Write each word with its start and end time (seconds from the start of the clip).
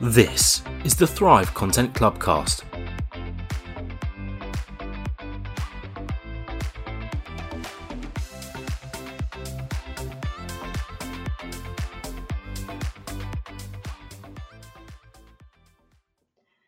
This 0.00 0.64
is 0.82 0.96
the 0.96 1.06
Thrive 1.06 1.54
Content 1.54 1.94
Clubcast. 1.94 2.64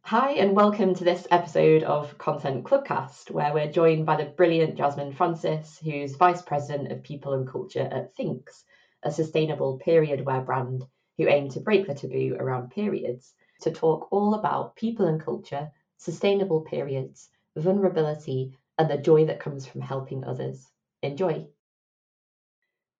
Hi, 0.02 0.30
and 0.34 0.54
welcome 0.54 0.94
to 0.94 1.02
this 1.02 1.26
episode 1.32 1.82
of 1.82 2.16
Content 2.18 2.62
Clubcast, 2.62 3.32
where 3.32 3.52
we're 3.52 3.72
joined 3.72 4.06
by 4.06 4.14
the 4.16 4.26
brilliant 4.26 4.76
Jasmine 4.76 5.12
Francis, 5.12 5.80
who's 5.82 6.14
Vice 6.14 6.42
President 6.42 6.92
of 6.92 7.02
People 7.02 7.32
and 7.32 7.48
Culture 7.48 7.88
at 7.90 8.14
Thinx, 8.16 8.62
a 9.02 9.10
sustainable 9.10 9.78
period 9.78 10.24
wear 10.24 10.42
brand 10.42 10.84
who 11.18 11.28
aim 11.28 11.48
to 11.50 11.60
break 11.60 11.86
the 11.86 11.94
taboo 11.94 12.36
around 12.38 12.70
periods, 12.70 13.34
to 13.60 13.70
talk 13.70 14.08
all 14.10 14.34
about 14.34 14.76
people 14.76 15.06
and 15.06 15.20
culture, 15.20 15.70
sustainable 15.96 16.60
periods, 16.60 17.30
vulnerability, 17.56 18.52
and 18.78 18.90
the 18.90 18.98
joy 18.98 19.24
that 19.26 19.40
comes 19.40 19.66
from 19.66 19.80
helping 19.80 20.24
others. 20.24 20.66
Enjoy! 21.02 21.46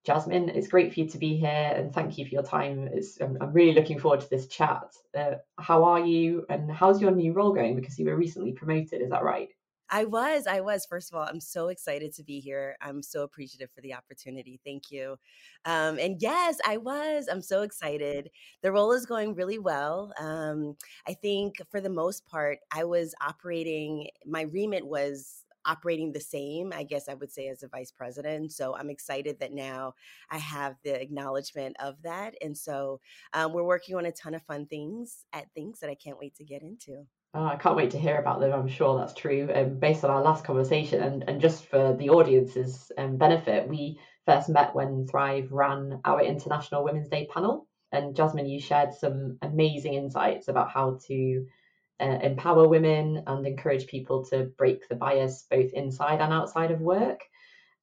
Jasmine, 0.07 0.49
it's 0.49 0.69
great 0.69 0.93
for 0.93 1.01
you 1.01 1.09
to 1.09 1.17
be 1.17 1.35
here 1.35 1.73
and 1.75 1.93
thank 1.93 2.17
you 2.17 2.25
for 2.25 2.31
your 2.31 2.43
time. 2.43 2.89
I'm, 3.21 3.37
I'm, 3.41 3.51
really 3.51 3.73
looking 3.73 3.99
forward 3.99 4.21
to 4.21 4.29
this 4.29 4.47
chat. 4.47 4.95
Uh, 5.13 5.35
how 5.59 5.83
are 5.83 5.99
you 5.99 6.45
and 6.47 6.71
how's 6.71 7.01
your 7.01 7.11
new 7.11 7.33
role 7.33 7.53
going? 7.53 7.75
Because 7.75 7.99
you 7.99 8.05
were 8.05 8.15
recently 8.15 8.53
promoted, 8.53 9.01
is 9.01 9.09
that 9.09 9.23
right? 9.23 9.49
I 9.89 10.05
was, 10.05 10.47
I 10.47 10.61
was. 10.61 10.85
First 10.85 11.11
of 11.11 11.17
all, 11.17 11.25
I'm 11.27 11.39
so 11.39 11.69
excited 11.69 12.13
to 12.15 12.23
be 12.23 12.39
here. 12.39 12.75
I'm 12.81 13.01
so 13.01 13.23
appreciative 13.23 13.69
for 13.73 13.81
the 13.81 13.93
opportunity. 13.93 14.59
Thank 14.65 14.91
you. 14.91 15.17
Um, 15.65 15.97
and 15.99 16.17
yes, 16.21 16.57
I 16.67 16.77
was. 16.77 17.27
I'm 17.31 17.41
so 17.41 17.61
excited. 17.61 18.29
The 18.61 18.71
role 18.71 18.91
is 18.91 19.05
going 19.05 19.35
really 19.35 19.59
well. 19.59 20.13
Um, 20.19 20.75
I 21.07 21.13
think 21.13 21.55
for 21.71 21.79
the 21.79 21.89
most 21.89 22.25
part, 22.27 22.59
I 22.71 22.83
was 22.83 23.15
operating, 23.21 24.09
my 24.25 24.41
remit 24.41 24.85
was 24.85 25.43
operating 25.65 26.13
the 26.13 26.19
same, 26.19 26.71
I 26.73 26.83
guess 26.83 27.09
I 27.09 27.13
would 27.13 27.31
say, 27.31 27.47
as 27.49 27.61
a 27.61 27.67
vice 27.67 27.91
president. 27.91 28.53
So 28.53 28.75
I'm 28.75 28.89
excited 28.89 29.39
that 29.39 29.53
now 29.53 29.93
I 30.29 30.37
have 30.37 30.75
the 30.83 30.99
acknowledgement 30.99 31.75
of 31.79 32.01
that. 32.03 32.35
And 32.41 32.57
so 32.57 33.01
um, 33.33 33.53
we're 33.53 33.63
working 33.63 33.95
on 33.95 34.05
a 34.05 34.11
ton 34.11 34.33
of 34.33 34.43
fun 34.43 34.65
things 34.65 35.25
at 35.33 35.47
Thinx 35.57 35.79
that 35.79 35.89
I 35.89 35.95
can't 35.95 36.19
wait 36.19 36.35
to 36.35 36.45
get 36.45 36.61
into. 36.61 37.05
Oh, 37.33 37.45
I 37.45 37.55
can't 37.55 37.75
wait 37.75 37.91
to 37.91 37.99
hear 37.99 38.17
about 38.17 38.39
them. 38.39 38.51
I'm 38.53 38.67
sure 38.67 38.97
that's 38.97 39.13
true. 39.13 39.49
Um, 39.53 39.79
based 39.79 40.03
on 40.03 40.09
our 40.09 40.21
last 40.21 40.43
conversation, 40.43 41.01
and, 41.01 41.23
and 41.27 41.41
just 41.41 41.65
for 41.65 41.93
the 41.93 42.09
audience's 42.09 42.91
um, 42.97 43.17
benefit, 43.17 43.67
we 43.67 43.99
first 44.25 44.49
met 44.49 44.73
when 44.73 45.07
Thrive 45.07 45.51
ran 45.51 46.01
our 46.03 46.21
International 46.21 46.83
Women's 46.83 47.09
Day 47.09 47.27
panel. 47.31 47.67
And 47.91 48.15
Jasmine, 48.15 48.47
you 48.47 48.59
shared 48.59 48.93
some 48.93 49.37
amazing 49.41 49.93
insights 49.93 50.47
about 50.47 50.71
how 50.71 50.99
to 51.07 51.45
uh, 51.99 52.19
empower 52.23 52.67
women 52.67 53.23
and 53.27 53.45
encourage 53.45 53.87
people 53.87 54.25
to 54.25 54.45
break 54.57 54.87
the 54.87 54.95
bias 54.95 55.45
both 55.49 55.71
inside 55.73 56.21
and 56.21 56.33
outside 56.33 56.71
of 56.71 56.81
work. 56.81 57.21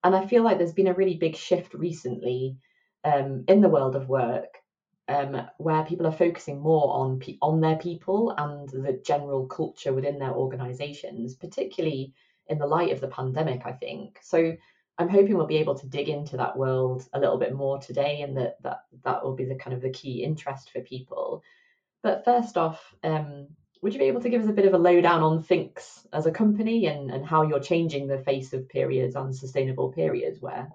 And 0.03 0.15
I 0.17 0.27
feel 0.27 0.43
like 0.43 0.59
there's 0.59 0.73
been 0.75 0.89
a 0.89 0.95
really 0.95 1.17
big 1.17 1.37
shift 1.37 1.75
recently 1.75 2.59
um, 3.05 3.45
in 3.49 3.61
the 3.61 3.69
world 3.69 3.97
of 3.97 4.09
work 4.09 4.59
um, 5.09 5.49
where 5.59 5.85
people 5.85 6.07
are 6.07 6.13
focusing 6.13 6.61
more 6.61 6.95
on 6.95 7.21
on 7.43 7.61
their 7.61 7.77
people 7.77 8.35
and 8.37 8.69
the 8.69 9.01
general 9.05 9.47
culture 9.47 9.93
within 9.93 10.19
their 10.19 10.33
organizations, 10.33 11.35
particularly 11.35 12.15
in 12.49 12.59
the 12.59 12.67
light 12.67 12.93
of 12.93 13.01
the 13.01 13.09
pandemic, 13.09 13.63
I 13.65 13.73
think. 13.73 14.19
So 14.23 14.57
I'm 14.99 15.09
hoping 15.09 15.37
we'll 15.37 15.47
be 15.47 15.57
able 15.57 15.75
to 15.77 15.89
dig 15.89 16.09
into 16.09 16.37
that 16.37 16.57
world 16.57 17.07
a 17.13 17.19
little 17.19 17.39
bit 17.39 17.55
more 17.55 17.79
today 17.79 18.23
and 18.23 18.37
that 18.37 18.63
that, 18.63 18.85
that 19.03 19.25
will 19.25 19.35
be 19.35 19.45
the 19.45 19.57
kind 19.57 19.75
of 19.75 19.83
the 19.83 19.91
key 19.91 20.23
interest 20.23 20.71
for 20.71 20.81
people. 20.81 21.43
But 22.03 22.25
first 22.25 22.57
off, 22.57 22.95
um, 23.03 23.49
would 23.83 23.93
you 23.93 23.99
be 23.99 24.07
able 24.07 24.23
to 24.23 24.29
give 24.31 24.43
us 24.43 24.49
a 24.49 24.53
bit 24.53 24.67
of 24.67 24.75
a 24.75 24.79
lowdown 24.79 25.23
on 25.23 25.43
Thinx 25.43 26.07
as 26.13 26.27
a 26.27 26.31
company 26.31 26.87
and, 26.87 27.11
and 27.11 27.27
how 27.27 27.43
you're 27.43 27.61
changing 27.61 28.07
the 28.07 28.19
face 28.19 28.53
of 28.53 28.69
periods 28.69 29.15
and 29.17 29.35
sustainable 29.35 29.93
periods 29.93 30.41
wear? 30.41 30.71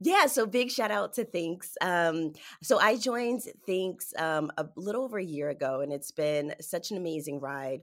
Yeah, 0.00 0.26
so 0.26 0.46
big 0.46 0.70
shout 0.70 0.90
out 0.90 1.14
to 1.14 1.24
Thinx. 1.24 1.72
Um, 1.80 2.32
so 2.62 2.78
I 2.78 2.96
joined 2.96 3.42
Thinx 3.66 4.18
um, 4.20 4.52
a 4.58 4.66
little 4.76 5.04
over 5.04 5.18
a 5.18 5.24
year 5.24 5.48
ago, 5.48 5.80
and 5.80 5.92
it's 5.92 6.10
been 6.10 6.54
such 6.60 6.90
an 6.90 6.98
amazing 6.98 7.40
ride. 7.40 7.80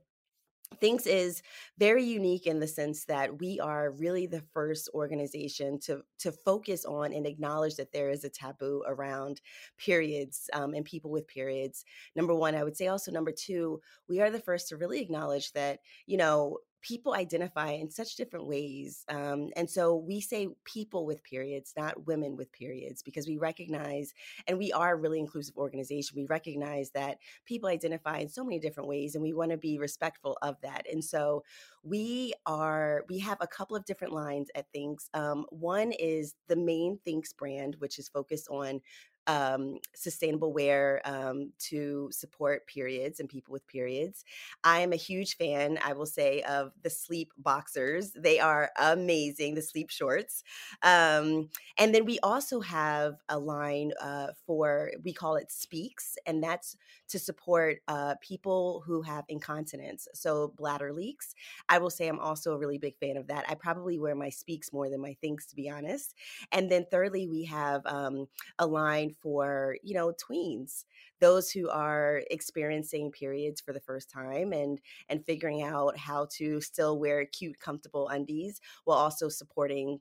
Thinx 0.81 1.05
is 1.05 1.41
very 1.77 2.03
unique 2.03 2.47
in 2.47 2.59
the 2.59 2.67
sense 2.67 3.05
that 3.05 3.39
we 3.39 3.59
are 3.59 3.91
really 3.91 4.25
the 4.25 4.41
first 4.53 4.89
organization 4.95 5.79
to 5.81 6.01
to 6.19 6.31
focus 6.31 6.83
on 6.85 7.13
and 7.13 7.27
acknowledge 7.27 7.75
that 7.75 7.91
there 7.91 8.09
is 8.09 8.23
a 8.23 8.29
taboo 8.29 8.83
around 8.87 9.39
periods 9.77 10.49
um, 10.53 10.73
and 10.73 10.85
people 10.85 11.11
with 11.11 11.27
periods. 11.27 11.85
Number 12.15 12.33
one, 12.33 12.55
I 12.55 12.63
would 12.63 12.75
say 12.77 12.87
also 12.87 13.11
number 13.11 13.31
two, 13.31 13.81
we 14.07 14.19
are 14.19 14.31
the 14.31 14.39
first 14.39 14.69
to 14.69 14.77
really 14.77 14.99
acknowledge 14.99 15.51
that 15.53 15.79
you 16.07 16.17
know 16.17 16.57
people 16.83 17.13
identify 17.13 17.71
in 17.71 17.89
such 17.89 18.17
different 18.17 18.45
ways. 18.45 19.05
Um, 19.07 19.49
and 19.55 19.69
so 19.69 19.95
we 19.95 20.19
say 20.19 20.49
people 20.65 21.05
with 21.05 21.23
periods, 21.23 21.73
not 21.77 22.05
women 22.05 22.35
with 22.35 22.51
periods, 22.51 23.01
because 23.01 23.25
we 23.25 23.37
recognize, 23.37 24.13
and 24.47 24.59
we 24.59 24.71
are 24.73 24.93
a 24.93 24.95
really 24.97 25.19
inclusive 25.19 25.57
organization, 25.57 26.17
we 26.17 26.25
recognize 26.25 26.91
that 26.91 27.19
people 27.45 27.69
identify 27.69 28.17
in 28.17 28.27
so 28.27 28.43
many 28.43 28.59
different 28.59 28.89
ways, 28.89 29.15
and 29.15 29.23
we 29.23 29.33
want 29.33 29.51
to 29.51 29.57
be 29.57 29.79
respectful 29.79 30.37
of 30.41 30.57
that. 30.61 30.85
And 30.91 31.03
so 31.03 31.43
we 31.83 32.33
are, 32.45 33.05
we 33.09 33.17
have 33.19 33.37
a 33.39 33.47
couple 33.47 33.77
of 33.77 33.85
different 33.85 34.13
lines 34.13 34.49
at 34.53 34.65
Thinx. 34.75 35.09
Um, 35.13 35.45
one 35.49 35.93
is 35.93 36.35
the 36.49 36.57
main 36.57 36.99
Thinx 37.07 37.35
brand, 37.35 37.77
which 37.79 37.97
is 37.97 38.09
focused 38.09 38.49
on 38.49 38.81
um, 39.27 39.79
sustainable 39.93 40.53
wear 40.53 41.01
um, 41.05 41.51
to 41.59 42.09
support 42.11 42.67
periods 42.67 43.19
and 43.19 43.29
people 43.29 43.51
with 43.51 43.65
periods. 43.67 44.25
I 44.63 44.79
am 44.79 44.93
a 44.93 44.97
huge 44.97 45.37
fan, 45.37 45.79
I 45.83 45.93
will 45.93 46.05
say, 46.05 46.41
of 46.41 46.71
the 46.81 46.89
sleep 46.89 47.31
boxers. 47.37 48.11
They 48.11 48.39
are 48.39 48.71
amazing, 48.79 49.55
the 49.55 49.61
sleep 49.61 49.89
shorts. 49.89 50.43
Um, 50.81 51.49
and 51.77 51.93
then 51.93 52.05
we 52.05 52.19
also 52.19 52.59
have 52.61 53.15
a 53.29 53.37
line 53.39 53.93
uh, 54.01 54.27
for, 54.45 54.91
we 55.03 55.13
call 55.13 55.35
it 55.35 55.51
Speax, 55.51 56.17
and 56.25 56.43
that's 56.43 56.75
to 57.09 57.19
support 57.19 57.79
uh, 57.87 58.15
people 58.21 58.83
who 58.85 59.01
have 59.01 59.23
incontinence, 59.29 60.07
so 60.13 60.53
bladder 60.57 60.91
leaks. 60.91 61.35
I 61.69 61.77
will 61.77 61.89
say 61.89 62.07
I'm 62.07 62.19
also 62.19 62.53
a 62.53 62.57
really 62.57 62.77
big 62.77 62.97
fan 62.97 63.17
of 63.17 63.27
that. 63.27 63.45
I 63.47 63.55
probably 63.55 63.99
wear 63.99 64.15
my 64.15 64.29
Speax 64.29 64.73
more 64.73 64.89
than 64.89 65.01
my 65.01 65.15
Thinx, 65.23 65.47
to 65.47 65.55
be 65.55 65.69
honest. 65.69 66.15
And 66.51 66.69
then 66.69 66.85
thirdly, 66.89 67.27
we 67.27 67.45
have 67.45 67.81
um, 67.85 68.27
a 68.59 68.65
line 68.65 69.12
for 69.21 69.77
you 69.83 69.93
know 69.93 70.13
tweens 70.13 70.85
those 71.19 71.49
who 71.49 71.69
are 71.69 72.21
experiencing 72.31 73.11
periods 73.11 73.61
for 73.61 73.73
the 73.73 73.79
first 73.79 74.09
time 74.09 74.53
and 74.53 74.79
and 75.09 75.25
figuring 75.25 75.63
out 75.63 75.97
how 75.97 76.27
to 76.31 76.59
still 76.61 76.99
wear 76.99 77.25
cute 77.25 77.59
comfortable 77.59 78.09
undies 78.09 78.59
while 78.85 78.97
also 78.97 79.29
supporting 79.29 79.99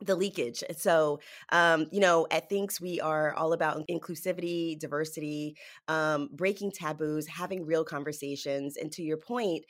the 0.00 0.14
leakage. 0.14 0.62
So, 0.76 1.18
um, 1.50 1.86
you 1.90 2.00
know, 2.00 2.26
at 2.30 2.48
Thinx, 2.48 2.80
we 2.80 3.00
are 3.00 3.34
all 3.34 3.52
about 3.52 3.82
inclusivity, 3.90 4.78
diversity, 4.78 5.56
um, 5.88 6.28
breaking 6.32 6.72
taboos, 6.72 7.26
having 7.26 7.66
real 7.66 7.84
conversations. 7.84 8.76
And 8.76 8.92
to 8.92 9.02
your 9.02 9.16
point, 9.16 9.64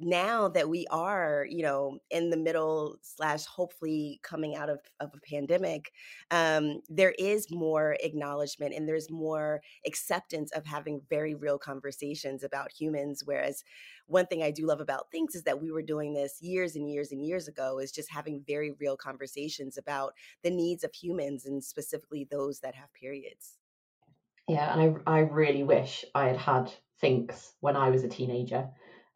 now 0.00 0.48
that 0.48 0.68
we 0.68 0.86
are, 0.90 1.46
you 1.48 1.62
know, 1.62 1.98
in 2.10 2.30
the 2.30 2.36
middle 2.36 2.96
slash 3.02 3.44
hopefully 3.44 4.18
coming 4.22 4.56
out 4.56 4.70
of, 4.70 4.80
of 4.98 5.10
a 5.14 5.30
pandemic, 5.30 5.92
um, 6.30 6.80
there 6.88 7.14
is 7.18 7.50
more 7.50 7.96
acknowledgement 8.00 8.74
and 8.74 8.88
there's 8.88 9.10
more 9.10 9.60
acceptance 9.86 10.50
of 10.52 10.64
having 10.64 11.02
very 11.10 11.34
real 11.34 11.58
conversations 11.58 12.42
about 12.42 12.72
humans. 12.72 13.22
Whereas 13.24 13.62
one 14.06 14.26
thing 14.26 14.42
I 14.42 14.50
do 14.50 14.66
love 14.66 14.80
about 14.80 15.06
Thinx 15.14 15.34
is 15.34 15.44
that 15.44 15.60
we 15.60 15.70
were 15.70 15.82
doing 15.82 16.14
this 16.14 16.38
years 16.40 16.76
and 16.76 16.90
years 16.90 17.12
and 17.12 17.24
years 17.24 17.46
ago, 17.46 17.78
is 17.78 17.92
just 17.92 18.10
having 18.10 18.42
very 18.46 18.72
real 18.80 18.96
conversations 18.96 19.76
about 19.76 20.14
the 20.42 20.50
needs 20.50 20.82
of 20.82 20.94
humans 20.94 21.44
and 21.44 21.62
specifically 21.62 22.26
those 22.30 22.60
that 22.60 22.74
have 22.74 22.92
periods. 22.94 23.58
Yeah, 24.48 24.72
and 24.72 25.00
I, 25.06 25.18
I 25.18 25.18
really 25.20 25.62
wish 25.62 26.04
I 26.14 26.28
had 26.28 26.36
had 26.36 26.72
Thinx 27.02 27.52
when 27.60 27.76
I 27.76 27.90
was 27.90 28.02
a 28.02 28.08
teenager 28.08 28.68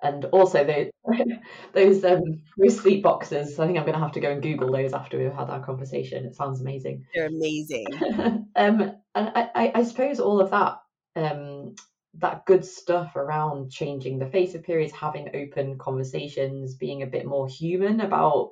and 0.04 0.26
also 0.26 0.64
those 0.64 0.90
those 1.72 2.04
um, 2.04 2.42
those 2.58 2.78
sleep 2.78 3.02
boxes. 3.02 3.58
I 3.58 3.66
think 3.66 3.78
I'm 3.78 3.84
going 3.84 3.94
to 3.94 4.04
have 4.04 4.12
to 4.12 4.20
go 4.20 4.30
and 4.30 4.42
Google 4.42 4.70
those 4.70 4.92
after 4.92 5.18
we've 5.18 5.32
had 5.32 5.50
our 5.50 5.64
conversation. 5.64 6.24
It 6.26 6.36
sounds 6.36 6.60
amazing. 6.60 7.06
They're 7.14 7.26
amazing. 7.26 7.86
um, 8.56 8.92
and 9.14 9.32
I, 9.34 9.72
I, 9.74 9.82
suppose 9.84 10.20
all 10.20 10.40
of 10.40 10.50
that 10.50 10.78
um, 11.16 11.74
that 12.18 12.46
good 12.46 12.64
stuff 12.64 13.16
around 13.16 13.70
changing 13.70 14.18
the 14.18 14.26
face 14.26 14.54
of 14.54 14.62
periods, 14.62 14.92
having 14.92 15.30
open 15.34 15.78
conversations, 15.78 16.74
being 16.74 17.02
a 17.02 17.06
bit 17.06 17.26
more 17.26 17.48
human 17.48 18.00
about 18.00 18.50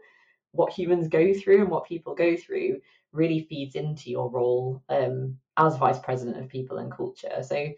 what 0.52 0.72
humans 0.72 1.08
go 1.08 1.32
through 1.32 1.62
and 1.62 1.70
what 1.70 1.86
people 1.86 2.14
go 2.14 2.36
through, 2.36 2.80
really 3.12 3.46
feeds 3.48 3.74
into 3.74 4.10
your 4.10 4.30
role 4.30 4.82
um, 4.88 5.36
as 5.56 5.76
vice 5.76 5.98
president 5.98 6.38
of 6.38 6.48
people 6.48 6.78
and 6.78 6.90
culture. 6.90 7.42
So 7.42 7.68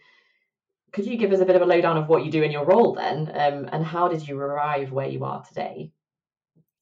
could 0.95 1.07
you 1.07 1.17
give 1.17 1.33
us 1.33 1.41
a 1.41 1.45
bit 1.45 1.57
of 1.57 1.63
a 1.63 1.67
lowdown 1.67 1.97
of 1.97 2.09
what 2.09 2.25
you 2.25 2.31
do 2.31 2.43
in 2.43 2.53
your 2.53 2.65
role 2.65 2.95
then, 2.95 3.29
um, 3.35 3.69
and 3.73 3.85
how 3.85 4.07
did 4.07 4.27
you 4.27 4.39
arrive 4.39 4.93
where 4.93 5.09
you 5.09 5.25
are 5.25 5.43
today? 5.43 5.91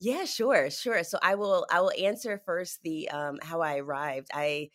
Yeah, 0.01 0.25
sure, 0.25 0.69
sure. 0.71 1.03
So 1.03 1.19
I 1.23 1.35
will 1.35 1.67
I 1.71 1.81
will 1.81 1.93
answer 1.99 2.41
first 2.45 2.83
the 2.83 3.09
um, 3.09 3.39
how 3.41 3.63
I 3.63 3.79
arrived. 3.79 4.29
I 4.35 4.71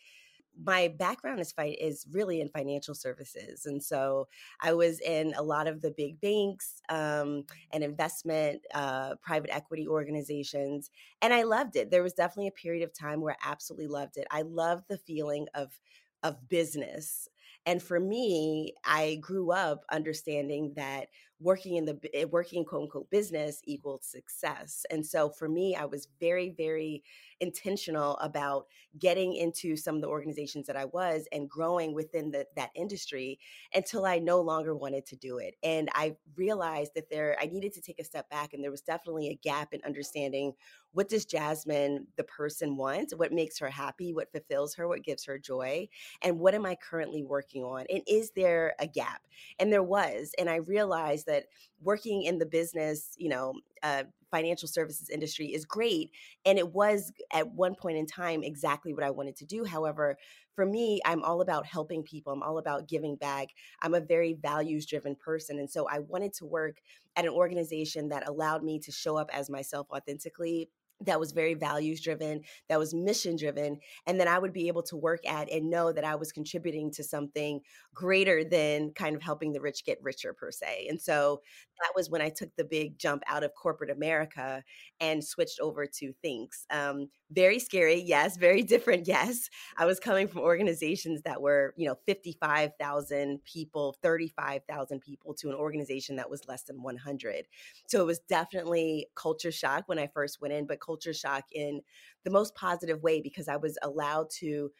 my 0.60 0.88
background 0.88 1.38
is 1.38 1.54
is 1.56 2.04
really 2.10 2.40
in 2.40 2.48
financial 2.48 2.94
services, 2.94 3.64
and 3.64 3.80
so 3.80 4.26
I 4.60 4.72
was 4.72 5.00
in 5.00 5.34
a 5.36 5.42
lot 5.42 5.68
of 5.68 5.82
the 5.82 5.92
big 5.96 6.20
banks 6.20 6.82
um, 6.88 7.44
and 7.70 7.84
investment, 7.84 8.62
uh, 8.74 9.14
private 9.22 9.54
equity 9.54 9.86
organizations, 9.86 10.90
and 11.22 11.32
I 11.32 11.44
loved 11.44 11.76
it. 11.76 11.92
There 11.92 12.02
was 12.02 12.14
definitely 12.14 12.48
a 12.48 12.62
period 12.62 12.82
of 12.82 12.92
time 12.92 13.20
where 13.20 13.36
I 13.40 13.50
absolutely 13.50 13.86
loved 13.86 14.16
it. 14.16 14.26
I 14.32 14.42
loved 14.42 14.86
the 14.88 14.98
feeling 14.98 15.46
of 15.54 15.78
of 16.24 16.48
business 16.48 17.28
and 17.66 17.82
for 17.82 18.00
me, 18.00 18.74
I 18.84 19.16
grew 19.20 19.52
up 19.52 19.84
understanding 19.90 20.72
that 20.76 21.08
working 21.40 21.76
in 21.76 21.84
the 21.84 21.98
eh, 22.14 22.24
working 22.24 22.64
quote 22.64 22.82
unquote 22.84 23.10
business 23.10 23.60
equals 23.64 24.06
success. 24.06 24.84
And 24.90 25.04
so 25.06 25.28
for 25.30 25.48
me, 25.48 25.76
I 25.76 25.84
was 25.84 26.08
very, 26.20 26.50
very 26.50 27.02
intentional 27.40 28.16
about 28.18 28.66
getting 28.98 29.34
into 29.34 29.76
some 29.76 29.96
of 29.96 30.02
the 30.02 30.08
organizations 30.08 30.66
that 30.66 30.76
I 30.76 30.86
was 30.86 31.26
and 31.32 31.48
growing 31.48 31.94
within 31.94 32.30
the, 32.30 32.46
that 32.56 32.70
industry 32.74 33.38
until 33.74 34.04
I 34.04 34.18
no 34.18 34.40
longer 34.40 34.74
wanted 34.74 35.06
to 35.06 35.16
do 35.16 35.38
it. 35.38 35.54
And 35.62 35.88
I 35.94 36.16
realized 36.36 36.92
that 36.94 37.10
there 37.10 37.36
I 37.40 37.46
needed 37.46 37.72
to 37.74 37.80
take 37.80 37.98
a 38.00 38.04
step 38.04 38.28
back 38.30 38.54
and 38.54 38.62
there 38.62 38.70
was 38.70 38.80
definitely 38.80 39.28
a 39.28 39.40
gap 39.42 39.72
in 39.72 39.80
understanding 39.84 40.52
what 40.92 41.08
does 41.08 41.26
Jasmine 41.26 42.06
the 42.16 42.24
person 42.24 42.76
want, 42.76 43.12
what 43.16 43.32
makes 43.32 43.58
her 43.58 43.68
happy, 43.68 44.14
what 44.14 44.32
fulfills 44.32 44.74
her, 44.74 44.88
what 44.88 45.04
gives 45.04 45.24
her 45.26 45.38
joy, 45.38 45.88
and 46.22 46.38
what 46.38 46.54
am 46.54 46.64
I 46.64 46.76
currently 46.76 47.22
working 47.22 47.62
on? 47.62 47.84
And 47.90 48.02
is 48.06 48.32
there 48.34 48.74
a 48.80 48.86
gap? 48.86 49.22
And 49.58 49.72
there 49.72 49.82
was, 49.82 50.32
and 50.38 50.48
I 50.48 50.56
realized 50.56 51.26
that 51.26 51.44
working 51.80 52.22
in 52.22 52.38
the 52.38 52.46
business, 52.46 53.14
you 53.16 53.28
know, 53.28 53.54
uh, 53.82 54.04
financial 54.30 54.68
services 54.68 55.08
industry 55.08 55.46
is 55.46 55.64
great. 55.64 56.10
And 56.44 56.58
it 56.58 56.72
was 56.72 57.12
at 57.32 57.50
one 57.52 57.74
point 57.74 57.98
in 57.98 58.06
time 58.06 58.42
exactly 58.42 58.92
what 58.92 59.04
I 59.04 59.10
wanted 59.10 59.36
to 59.36 59.46
do. 59.46 59.64
However, 59.64 60.18
for 60.54 60.66
me, 60.66 61.00
I'm 61.04 61.22
all 61.22 61.40
about 61.40 61.66
helping 61.66 62.02
people, 62.02 62.32
I'm 62.32 62.42
all 62.42 62.58
about 62.58 62.88
giving 62.88 63.16
back. 63.16 63.48
I'm 63.80 63.94
a 63.94 64.00
very 64.00 64.34
values 64.34 64.86
driven 64.86 65.14
person. 65.14 65.58
And 65.58 65.70
so 65.70 65.86
I 65.88 66.00
wanted 66.00 66.32
to 66.34 66.46
work 66.46 66.78
at 67.16 67.24
an 67.24 67.30
organization 67.30 68.08
that 68.08 68.28
allowed 68.28 68.64
me 68.64 68.80
to 68.80 68.90
show 68.90 69.16
up 69.16 69.30
as 69.32 69.48
myself 69.48 69.86
authentically 69.90 70.68
that 71.00 71.20
was 71.20 71.32
very 71.32 71.54
values 71.54 72.00
driven, 72.00 72.42
that 72.68 72.78
was 72.78 72.92
mission 72.94 73.36
driven, 73.36 73.78
and 74.06 74.18
then 74.18 74.28
I 74.28 74.38
would 74.38 74.52
be 74.52 74.68
able 74.68 74.82
to 74.84 74.96
work 74.96 75.26
at 75.26 75.50
and 75.50 75.70
know 75.70 75.92
that 75.92 76.04
I 76.04 76.16
was 76.16 76.32
contributing 76.32 76.90
to 76.92 77.04
something 77.04 77.60
greater 77.94 78.44
than 78.44 78.92
kind 78.92 79.14
of 79.14 79.22
helping 79.22 79.52
the 79.52 79.60
rich 79.60 79.84
get 79.84 80.02
richer 80.02 80.32
per 80.32 80.50
se. 80.50 80.86
And 80.88 81.00
so 81.00 81.40
that 81.80 81.92
was 81.94 82.10
when 82.10 82.22
I 82.22 82.30
took 82.30 82.50
the 82.56 82.64
big 82.64 82.98
jump 82.98 83.22
out 83.26 83.44
of 83.44 83.54
corporate 83.54 83.90
America 83.90 84.62
and 85.00 85.24
switched 85.24 85.60
over 85.60 85.86
to 85.86 86.12
Thinx. 86.24 86.66
Um, 86.70 87.08
very 87.30 87.58
scary, 87.58 87.96
yes, 88.00 88.36
very 88.36 88.62
different, 88.74 89.06
yes. 89.06 89.50
I 89.76 89.84
was 89.86 90.00
coming 90.00 90.28
from 90.28 90.40
organizations 90.40 91.22
that 91.22 91.42
were, 91.42 91.74
you 91.76 91.86
know, 91.86 91.96
55,000 92.06 93.44
people, 93.44 93.96
35,000 94.02 95.00
people 95.00 95.34
to 95.34 95.48
an 95.48 95.54
organization 95.54 96.16
that 96.16 96.30
was 96.30 96.46
less 96.48 96.62
than 96.64 96.82
100. 96.82 97.46
So 97.86 98.00
it 98.00 98.06
was 98.06 98.20
definitely 98.20 99.08
culture 99.14 99.52
shock 99.52 99.84
when 99.88 99.98
I 99.98 100.06
first 100.06 100.40
went 100.40 100.54
in, 100.54 100.66
but 100.66 100.80
culture 100.80 101.12
shock 101.14 101.44
in 101.52 101.82
the 102.24 102.30
most 102.30 102.54
positive 102.54 103.02
way 103.02 103.20
because 103.20 103.48
I 103.48 103.56
was 103.56 103.78
allowed 103.82 104.30
to 104.38 104.70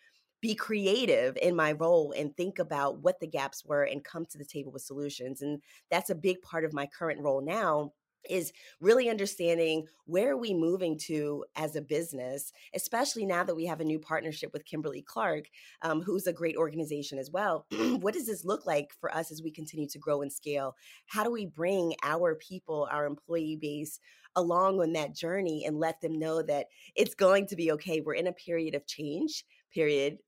be 0.40 0.54
creative 0.54 1.36
in 1.42 1.56
my 1.56 1.72
role 1.72 2.12
and 2.16 2.36
think 2.36 2.58
about 2.60 2.98
what 3.00 3.18
the 3.18 3.26
gaps 3.26 3.64
were 3.64 3.82
and 3.82 4.04
come 4.04 4.24
to 4.26 4.38
the 4.38 4.44
table 4.44 4.70
with 4.70 4.82
solutions. 4.82 5.42
And 5.42 5.60
that's 5.90 6.10
a 6.10 6.14
big 6.14 6.40
part 6.42 6.64
of 6.64 6.72
my 6.72 6.86
current 6.86 7.20
role 7.20 7.40
now 7.40 7.92
is 8.28 8.52
really 8.80 9.08
understanding 9.08 9.86
where 10.06 10.32
are 10.32 10.36
we 10.36 10.54
moving 10.54 10.98
to 10.98 11.44
as 11.56 11.76
a 11.76 11.80
business 11.80 12.52
especially 12.74 13.24
now 13.24 13.44
that 13.44 13.54
we 13.54 13.66
have 13.66 13.80
a 13.80 13.84
new 13.84 13.98
partnership 13.98 14.52
with 14.52 14.64
Kimberly-Clark 14.64 15.44
um, 15.82 16.02
who's 16.02 16.26
a 16.26 16.32
great 16.32 16.56
organization 16.56 17.18
as 17.18 17.30
well 17.30 17.66
what 18.00 18.14
does 18.14 18.26
this 18.26 18.44
look 18.44 18.66
like 18.66 18.90
for 19.00 19.14
us 19.14 19.30
as 19.30 19.42
we 19.42 19.50
continue 19.50 19.88
to 19.88 19.98
grow 19.98 20.22
and 20.22 20.32
scale 20.32 20.74
how 21.06 21.24
do 21.24 21.30
we 21.30 21.46
bring 21.46 21.94
our 22.02 22.34
people 22.34 22.88
our 22.90 23.06
employee 23.06 23.58
base 23.60 24.00
along 24.36 24.80
on 24.80 24.92
that 24.92 25.14
journey 25.14 25.64
and 25.66 25.78
let 25.78 26.00
them 26.00 26.18
know 26.18 26.42
that 26.42 26.66
it's 26.94 27.14
going 27.14 27.46
to 27.46 27.56
be 27.56 27.72
okay 27.72 28.00
we're 28.00 28.14
in 28.14 28.26
a 28.26 28.32
period 28.32 28.74
of 28.74 28.86
change 28.86 29.44
period 29.72 30.18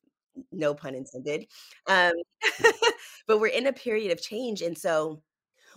no 0.52 0.74
pun 0.74 0.94
intended. 0.94 1.46
Um, 1.86 2.12
but 3.26 3.38
we're 3.38 3.48
in 3.48 3.66
a 3.66 3.72
period 3.72 4.12
of 4.12 4.22
change. 4.22 4.62
And 4.62 4.76
so 4.76 5.22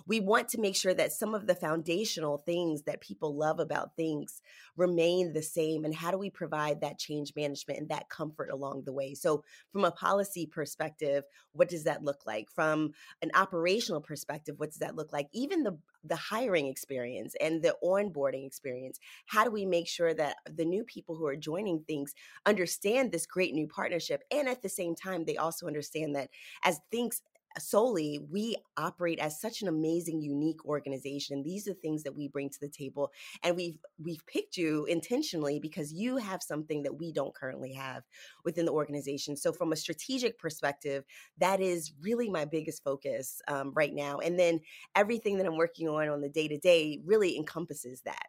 we 0.06 0.20
want 0.20 0.50
to 0.50 0.60
make 0.60 0.76
sure 0.76 0.94
that 0.94 1.12
some 1.12 1.34
of 1.34 1.48
the 1.48 1.56
foundational 1.56 2.38
things 2.38 2.84
that 2.84 3.02
people 3.02 3.36
love 3.36 3.60
about 3.60 3.96
Thinx 3.98 4.42
remain 4.76 5.34
the 5.34 5.42
same 5.42 5.86
and 5.86 5.94
how 5.94 6.12
do 6.12 6.18
we 6.18 6.30
provide 6.30 6.82
that 6.82 7.00
change 7.00 7.34
management 7.36 7.80
and 7.80 7.90
that 7.90 8.10
comfort 8.10 8.50
along 8.52 8.84
the 8.86 8.94
way? 8.94 9.14
So 9.14 9.44
from 9.72 9.86
a 9.86 9.92
policy 9.92 10.46
perspective 10.46 11.24
what 11.54 11.70
does 11.70 11.84
that 11.84 12.04
look 12.04 12.26
like? 12.26 12.50
From 12.50 12.92
an 13.22 13.32
operational 13.36 14.02
perspective 14.02 14.56
what 14.58 14.70
does 14.72 14.80
that 14.80 14.96
look 14.96 15.14
like? 15.14 15.28
Even 15.34 15.64
the 15.64 15.78
the 16.06 16.16
hiring 16.16 16.68
experience 16.68 17.34
and 17.40 17.62
the 17.62 17.76
onboarding 17.84 18.46
experience. 18.46 19.00
How 19.26 19.46
do 19.46 19.52
we 19.52 19.66
make 19.66 19.88
sure 19.88 20.14
that 20.14 20.36
the 20.46 20.66
new 20.66 20.84
people 20.84 21.16
who 21.16 21.26
are 21.26 21.36
joining 21.38 21.80
Thinx 21.80 22.12
understand 22.46 23.12
this 23.12 23.26
great 23.26 23.54
new 23.54 23.68
partnership 23.68 24.24
and 24.30 24.50
at 24.50 24.62
the 24.62 24.70
same 24.70 24.96
time 24.96 25.24
they 25.24 25.38
also 25.38 25.66
understand 25.66 26.16
that 26.16 26.30
as 26.64 26.80
Thinx 26.94 27.22
solely 27.60 28.20
we 28.32 28.56
operate 28.78 29.20
as 29.20 29.40
such 29.40 29.62
an 29.62 29.68
amazing 29.68 30.22
unique 30.22 30.66
organization 30.66 31.44
these 31.44 31.68
are 31.68 31.74
things 31.74 32.04
that 32.04 32.16
we 32.16 32.28
bring 32.28 32.50
to 32.50 32.60
the 32.60 32.70
table 32.70 33.12
and 33.44 33.56
we've 33.56 33.78
we've 34.04 34.26
picked 34.26 34.58
you 34.58 34.86
intentionally 34.86 35.60
because 35.60 35.94
you 35.94 36.18
have 36.18 36.42
something 36.42 36.84
that 36.84 36.98
we 36.98 37.12
don't 37.12 37.36
currently 37.36 37.74
have 37.74 38.04
within 38.44 38.66
the 38.66 38.72
organization 38.72 39.36
so 39.36 39.52
from 39.52 39.72
a 39.72 39.76
strategic 39.76 40.38
perspective 40.40 41.04
that 41.38 41.62
is 41.62 41.94
really 42.02 42.30
my 42.30 42.46
biggest 42.46 42.84
focus 42.84 43.42
um, 43.48 43.72
right 43.76 43.94
now 43.94 44.18
and 44.18 44.40
then 44.40 44.60
everything 44.96 45.38
that 45.38 45.46
i'm 45.46 45.58
working 45.58 45.88
on 45.88 46.10
on 46.10 46.22
the 46.22 46.30
day 46.30 46.48
to 46.48 46.58
day 46.58 47.00
really 47.06 47.38
encompasses 47.38 48.02
that. 48.02 48.28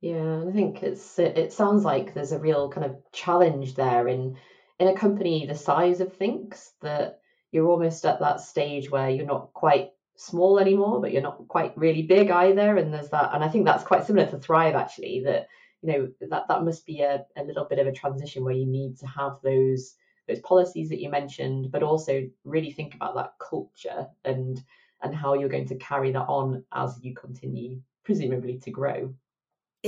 Yeah 0.00 0.44
i 0.46 0.52
think 0.52 0.82
it's 0.82 1.18
it 1.18 1.52
sounds 1.52 1.84
like 1.84 2.14
there's 2.14 2.32
a 2.32 2.38
real 2.38 2.68
kind 2.68 2.86
of 2.86 2.96
challenge 3.12 3.74
there 3.74 4.06
in 4.06 4.36
in 4.78 4.88
a 4.88 4.94
company 4.94 5.46
the 5.46 5.54
size 5.54 6.00
of 6.00 6.16
Thinx 6.16 6.70
that 6.82 7.20
you're 7.52 7.68
almost 7.68 8.04
at 8.04 8.20
that 8.20 8.40
stage 8.40 8.90
where 8.90 9.10
you're 9.10 9.26
not 9.26 9.52
quite 9.52 9.90
small 10.16 10.58
anymore, 10.58 11.00
but 11.00 11.12
you're 11.12 11.22
not 11.22 11.46
quite 11.48 11.76
really 11.76 12.02
big 12.02 12.30
either. 12.30 12.76
And 12.76 12.92
there's 12.92 13.10
that, 13.10 13.30
and 13.34 13.42
I 13.42 13.48
think 13.48 13.64
that's 13.64 13.84
quite 13.84 14.06
similar 14.06 14.26
to 14.30 14.38
Thrive 14.38 14.74
actually. 14.74 15.22
That 15.24 15.48
you 15.82 15.92
know 15.92 16.08
that 16.28 16.48
that 16.48 16.64
must 16.64 16.84
be 16.86 17.02
a, 17.02 17.24
a 17.36 17.44
little 17.44 17.64
bit 17.64 17.78
of 17.78 17.86
a 17.86 17.92
transition 17.92 18.44
where 18.44 18.54
you 18.54 18.66
need 18.66 18.98
to 18.98 19.06
have 19.06 19.38
those 19.42 19.94
those 20.26 20.40
policies 20.40 20.90
that 20.90 21.00
you 21.00 21.08
mentioned, 21.08 21.70
but 21.72 21.82
also 21.82 22.28
really 22.44 22.72
think 22.72 22.94
about 22.94 23.14
that 23.14 23.34
culture 23.38 24.06
and 24.24 24.62
and 25.02 25.14
how 25.14 25.34
you're 25.34 25.48
going 25.48 25.68
to 25.68 25.76
carry 25.76 26.12
that 26.12 26.26
on 26.26 26.64
as 26.72 26.98
you 27.02 27.14
continue 27.14 27.80
presumably 28.04 28.58
to 28.58 28.70
grow. 28.70 29.14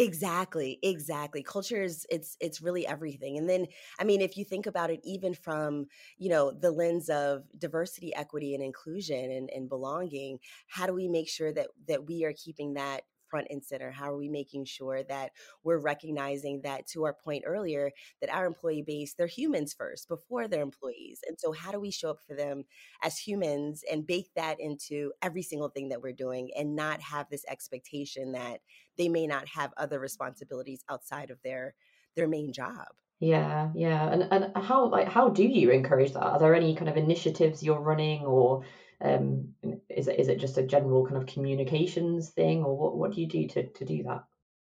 Exactly, 0.00 0.78
exactly. 0.83 1.42
Culture 1.42 1.83
is 1.83 2.07
it's 2.09 2.37
it's 2.40 2.62
really 2.62 2.87
everything. 2.87 3.37
And 3.37 3.47
then 3.50 3.66
I 3.99 4.04
mean 4.04 4.23
if 4.23 4.35
you 4.38 4.47
think 4.47 4.66
about 4.66 4.88
it 4.90 5.00
even 5.04 5.35
from, 5.35 5.88
you 6.16 6.30
know, 6.30 6.52
the 6.52 6.71
lens 6.71 7.11
of 7.11 7.42
diversity, 7.59 8.14
equity 8.14 8.54
and 8.54 8.64
inclusion 8.64 9.30
and, 9.30 9.50
and 9.50 9.69
belonging, 9.69 10.38
how 10.69 10.87
do 10.87 10.95
we 10.95 11.07
make 11.07 11.28
sure 11.28 11.52
that 11.52 11.69
that 11.88 12.07
we 12.07 12.25
are 12.25 12.33
keeping 12.33 12.75
that 12.75 13.02
front 13.31 13.47
and 13.51 13.65
center? 13.65 13.91
How 13.91 14.13
are 14.13 14.17
we 14.17 14.29
making 14.29 14.65
sure 14.65 15.03
that 15.05 15.31
we're 15.63 15.79
recognizing 15.79 16.61
that, 16.63 16.87
to 16.89 17.05
our 17.05 17.15
point 17.15 17.45
earlier, 17.47 17.93
that 18.21 18.35
our 18.35 18.47
employee 18.47 18.83
base, 18.83 19.15
they're 19.15 19.27
humans 19.27 19.73
first 19.73 20.09
before 20.09 20.49
they're 20.49 20.61
mm-hmm. 20.61 20.65
employees. 20.65 21.21
And 21.27 21.39
so, 21.39 21.53
how 21.53 21.71
do 21.71 21.81
we 21.81 21.91
show 21.91 22.11
up 22.11 22.21
for 22.27 22.35
them 22.35 22.65
as 23.03 23.19
humans 23.19 23.85
and 23.91 24.07
bake 24.07 24.31
that 24.37 24.61
into 24.61 25.13
every 25.23 25.43
single 25.43 25.69
thing 25.69 25.89
that 25.91 26.03
we're 26.03 26.13
doing 26.13 26.51
and 26.57 26.77
not 26.77 27.01
have 27.01 27.29
this 27.31 27.45
expectation 27.49 28.33
that 28.33 28.61
they 28.99 29.09
may 29.09 29.27
not 29.27 29.47
have 29.49 29.73
other 29.77 29.99
responsibilities 29.99 30.85
outside 30.91 31.31
of 31.31 31.39
their 31.43 31.75
their 32.17 32.29
main 32.29 32.53
job? 32.53 32.89
Yeah, 33.21 33.71
yeah. 33.75 34.11
And 34.11 34.29
and 34.31 34.53
how 34.57 34.89
like 34.89 35.07
how 35.09 35.29
do 35.29 35.45
you 35.45 35.71
encourage 35.71 36.13
that? 36.15 36.23
Are 36.23 36.39
there 36.39 36.55
any 36.55 36.75
kind 36.75 36.89
of 36.89 36.97
initiatives 36.97 37.63
you're 37.63 37.81
running 37.81 38.23
or 38.23 38.65
um, 39.02 39.54
is 39.88 40.09
it 40.09 40.19
is 40.19 40.28
it 40.28 40.38
just 40.38 40.59
a 40.59 40.62
general 40.62 41.04
kind 41.04 41.16
of 41.16 41.26
communications 41.26 42.30
thing, 42.30 42.62
or 42.64 42.76
what 42.76 42.97
what 42.97 43.12
do 43.12 43.21
you 43.21 43.26
do 43.26 43.47
to 43.49 43.66
to 43.66 43.85
do 43.85 44.02
that? 44.04 44.25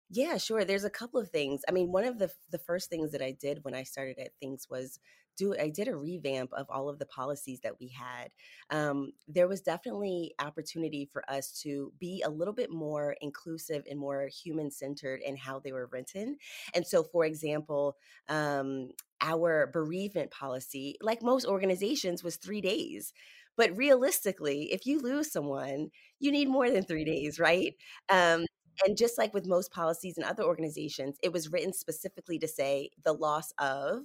Yeah, 0.09 0.37
sure. 0.37 0.65
There's 0.65 0.83
a 0.83 0.89
couple 0.89 1.21
of 1.21 1.29
things. 1.29 1.61
I 1.69 1.71
mean, 1.71 1.91
one 1.91 2.03
of 2.03 2.19
the 2.19 2.31
the 2.51 2.59
first 2.59 2.89
things 2.89 3.11
that 3.11 3.21
I 3.21 3.31
did 3.31 3.59
when 3.63 3.73
I 3.73 3.83
started 3.83 4.19
at 4.19 4.31
Thinx 4.43 4.69
was 4.69 4.99
do 5.37 5.55
I 5.59 5.69
did 5.69 5.87
a 5.87 5.95
revamp 5.95 6.51
of 6.53 6.67
all 6.69 6.89
of 6.89 6.99
the 6.99 7.05
policies 7.05 7.61
that 7.61 7.79
we 7.79 7.89
had. 7.89 8.31
Um, 8.69 9.13
there 9.27 9.47
was 9.47 9.61
definitely 9.61 10.33
opportunity 10.39 11.09
for 11.11 11.23
us 11.29 11.51
to 11.63 11.93
be 11.99 12.21
a 12.25 12.29
little 12.29 12.53
bit 12.53 12.71
more 12.71 13.15
inclusive 13.21 13.83
and 13.89 13.99
more 13.99 14.27
human 14.27 14.71
centered 14.71 15.21
in 15.21 15.37
how 15.37 15.59
they 15.59 15.71
were 15.71 15.89
written. 15.91 16.37
And 16.73 16.85
so, 16.85 17.03
for 17.03 17.25
example, 17.25 17.95
um, 18.29 18.89
our 19.21 19.69
bereavement 19.71 20.31
policy, 20.31 20.97
like 21.01 21.21
most 21.21 21.45
organizations, 21.45 22.23
was 22.23 22.35
three 22.35 22.61
days. 22.61 23.13
But 23.57 23.75
realistically, 23.77 24.71
if 24.73 24.85
you 24.85 24.99
lose 24.99 25.31
someone, 25.31 25.89
you 26.19 26.31
need 26.31 26.49
more 26.49 26.69
than 26.69 26.83
three 26.83 27.05
days, 27.05 27.39
right? 27.39 27.75
Um, 28.09 28.45
and 28.85 28.97
just 28.97 29.17
like 29.17 29.33
with 29.33 29.45
most 29.47 29.71
policies 29.71 30.17
and 30.17 30.25
other 30.25 30.43
organizations, 30.43 31.17
it 31.21 31.31
was 31.33 31.51
written 31.51 31.73
specifically 31.73 32.39
to 32.39 32.47
say 32.47 32.89
the 33.03 33.13
loss 33.13 33.51
of 33.59 34.03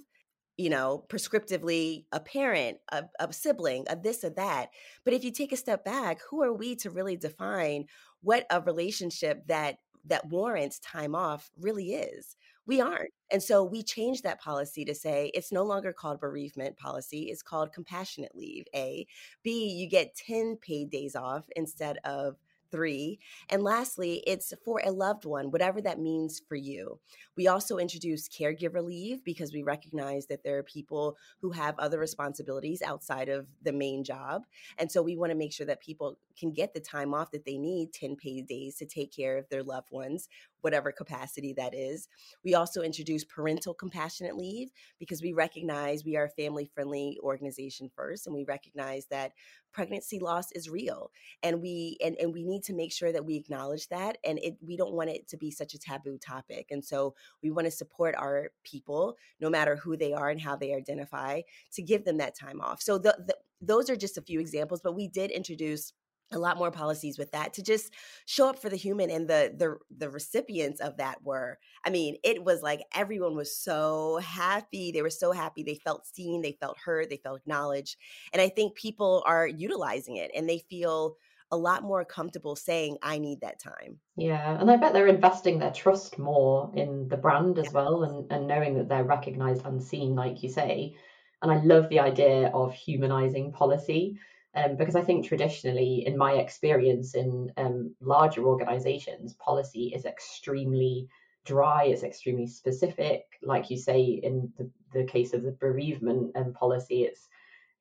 you 0.57 0.69
know, 0.71 1.05
prescriptively 1.07 2.05
a 2.11 2.19
parent, 2.19 2.77
a, 2.91 3.03
a 3.19 3.31
sibling, 3.31 3.85
a 3.89 3.95
this 3.95 4.23
or 4.23 4.31
that. 4.31 4.69
But 5.05 5.13
if 5.13 5.23
you 5.23 5.31
take 5.31 5.51
a 5.51 5.57
step 5.57 5.85
back, 5.85 6.19
who 6.29 6.41
are 6.43 6.53
we 6.53 6.75
to 6.77 6.89
really 6.89 7.15
define 7.15 7.85
what 8.21 8.45
a 8.49 8.59
relationship 8.61 9.45
that 9.47 9.77
that 10.05 10.27
warrants 10.29 10.79
time 10.79 11.13
off 11.13 11.51
really 11.59 11.93
is? 11.93 12.35
We 12.67 12.81
aren't. 12.81 13.13
And 13.31 13.41
so 13.41 13.63
we 13.63 13.81
changed 13.81 14.23
that 14.23 14.41
policy 14.41 14.85
to 14.85 14.93
say 14.93 15.31
it's 15.33 15.51
no 15.51 15.63
longer 15.63 15.93
called 15.93 16.19
bereavement 16.19 16.77
policy, 16.77 17.29
it's 17.31 17.41
called 17.41 17.73
compassionate 17.73 18.35
leave. 18.35 18.65
A. 18.75 19.07
B, 19.41 19.69
you 19.69 19.89
get 19.89 20.15
10 20.15 20.57
paid 20.57 20.89
days 20.89 21.15
off 21.15 21.45
instead 21.55 21.97
of 22.03 22.35
three. 22.71 23.19
And 23.49 23.63
lastly, 23.63 24.23
it's 24.27 24.53
for 24.63 24.81
a 24.83 24.91
loved 24.91 25.25
one, 25.25 25.51
whatever 25.51 25.81
that 25.81 25.99
means 25.99 26.41
for 26.47 26.55
you. 26.55 26.99
We 27.35 27.47
also 27.47 27.77
introduce 27.77 28.27
caregiver 28.27 28.83
leave 28.83 29.23
because 29.23 29.53
we 29.53 29.63
recognize 29.63 30.27
that 30.27 30.43
there 30.43 30.57
are 30.57 30.63
people 30.63 31.17
who 31.41 31.51
have 31.51 31.79
other 31.79 31.99
responsibilities 31.99 32.81
outside 32.81 33.29
of 33.29 33.47
the 33.61 33.71
main 33.71 34.03
job. 34.03 34.43
And 34.77 34.91
so 34.91 35.01
we 35.01 35.15
want 35.15 35.31
to 35.31 35.37
make 35.37 35.53
sure 35.53 35.65
that 35.67 35.81
people 35.81 36.17
can 36.37 36.51
get 36.51 36.73
the 36.73 36.79
time 36.79 37.13
off 37.13 37.31
that 37.31 37.45
they 37.45 37.57
need 37.57 37.93
10 37.93 38.15
paid 38.15 38.47
days 38.47 38.75
to 38.77 38.85
take 38.85 39.15
care 39.15 39.37
of 39.37 39.49
their 39.49 39.63
loved 39.63 39.91
ones, 39.91 40.27
whatever 40.61 40.91
capacity 40.91 41.53
that 41.53 41.73
is. 41.73 42.07
We 42.43 42.55
also 42.55 42.81
introduce 42.81 43.23
parental 43.23 43.73
compassionate 43.73 44.37
leave 44.37 44.69
because 44.99 45.21
we 45.21 45.33
recognize 45.33 46.03
we 46.03 46.17
are 46.17 46.25
a 46.25 46.29
family 46.29 46.69
friendly 46.73 47.17
organization 47.21 47.89
first 47.95 48.27
and 48.27 48.35
we 48.35 48.43
recognize 48.45 49.07
that 49.07 49.31
pregnancy 49.73 50.17
loss 50.19 50.51
is 50.53 50.69
real 50.69 51.11
and 51.43 51.61
we 51.61 51.97
and, 52.03 52.15
and 52.19 52.33
we 52.33 52.43
need 52.43 52.63
to 52.63 52.73
make 52.73 52.91
sure 52.91 53.11
that 53.11 53.25
we 53.25 53.35
acknowledge 53.35 53.87
that 53.89 54.17
and 54.23 54.39
it 54.39 54.55
we 54.65 54.75
don't 54.75 54.93
want 54.93 55.09
it 55.09 55.27
to 55.27 55.37
be 55.37 55.51
such 55.51 55.73
a 55.73 55.79
taboo 55.79 56.17
topic 56.17 56.67
and 56.71 56.83
so 56.83 57.13
we 57.43 57.51
want 57.51 57.65
to 57.65 57.71
support 57.71 58.15
our 58.15 58.49
people 58.63 59.15
no 59.39 59.49
matter 59.49 59.75
who 59.75 59.95
they 59.95 60.13
are 60.13 60.29
and 60.29 60.41
how 60.41 60.55
they 60.55 60.73
identify 60.73 61.41
to 61.71 61.81
give 61.83 62.05
them 62.05 62.17
that 62.17 62.35
time 62.35 62.59
off 62.59 62.81
so 62.81 62.97
the, 62.97 63.15
the, 63.27 63.37
those 63.61 63.89
are 63.89 63.95
just 63.95 64.17
a 64.17 64.21
few 64.21 64.39
examples 64.39 64.81
but 64.81 64.95
we 64.95 65.07
did 65.07 65.29
introduce 65.29 65.93
a 66.31 66.39
lot 66.39 66.57
more 66.57 66.71
policies 66.71 67.17
with 67.17 67.31
that 67.31 67.53
to 67.53 67.63
just 67.63 67.93
show 68.25 68.49
up 68.49 68.59
for 68.59 68.69
the 68.69 68.75
human 68.75 69.09
and 69.09 69.29
the 69.29 69.53
the 69.57 69.77
the 69.97 70.09
recipients 70.09 70.79
of 70.81 70.97
that 70.97 71.23
were 71.23 71.57
i 71.85 71.89
mean 71.89 72.15
it 72.23 72.43
was 72.43 72.61
like 72.61 72.81
everyone 72.93 73.35
was 73.35 73.55
so 73.55 74.19
happy 74.23 74.91
they 74.91 75.01
were 75.01 75.09
so 75.09 75.31
happy 75.31 75.63
they 75.63 75.75
felt 75.75 76.05
seen 76.05 76.41
they 76.41 76.57
felt 76.59 76.77
heard 76.83 77.09
they 77.09 77.17
felt 77.17 77.39
acknowledged 77.39 77.97
and 78.33 78.41
i 78.41 78.49
think 78.49 78.75
people 78.75 79.23
are 79.25 79.47
utilizing 79.47 80.17
it 80.17 80.31
and 80.35 80.49
they 80.49 80.59
feel 80.69 81.15
a 81.51 81.57
lot 81.57 81.81
more 81.81 82.03
comfortable 82.03 82.57
saying 82.57 82.97
i 83.01 83.17
need 83.17 83.39
that 83.39 83.59
time. 83.59 83.97
Yeah 84.17 84.59
and 84.59 84.69
i 84.69 84.75
bet 84.75 84.91
they're 84.91 85.07
investing 85.07 85.59
their 85.59 85.71
trust 85.71 86.19
more 86.19 86.69
in 86.75 87.07
the 87.07 87.17
brand 87.17 87.57
as 87.57 87.71
well 87.71 88.03
and, 88.03 88.29
and 88.31 88.47
knowing 88.47 88.77
that 88.77 88.89
they're 88.89 89.05
recognized 89.05 89.65
and 89.65 89.81
seen 89.81 90.13
like 90.13 90.43
you 90.43 90.49
say 90.49 90.95
and 91.41 91.51
i 91.51 91.63
love 91.63 91.87
the 91.87 92.01
idea 92.01 92.49
of 92.53 92.73
humanizing 92.73 93.53
policy 93.53 94.19
um, 94.57 94.75
because 94.75 94.95
I 94.95 95.03
think 95.03 95.25
traditionally, 95.25 96.03
in 96.07 96.17
my 96.17 96.33
experience 96.33 97.13
in 97.13 97.51
um, 97.57 97.93
larger 98.01 98.43
organizations, 98.43 99.33
policy 99.35 99.93
is 99.95 100.05
extremely 100.05 101.07
dry, 101.45 101.85
it's 101.85 102.01
extremely 102.01 102.47
specific. 102.47 103.23
Like 103.43 103.69
you 103.69 103.77
say, 103.77 104.01
in 104.01 104.51
the, 104.57 104.69
the 104.93 105.03
case 105.03 105.33
of 105.33 105.43
the 105.43 105.51
bereavement 105.51 106.35
um, 106.35 106.53
policy, 106.53 107.03
it's 107.03 107.27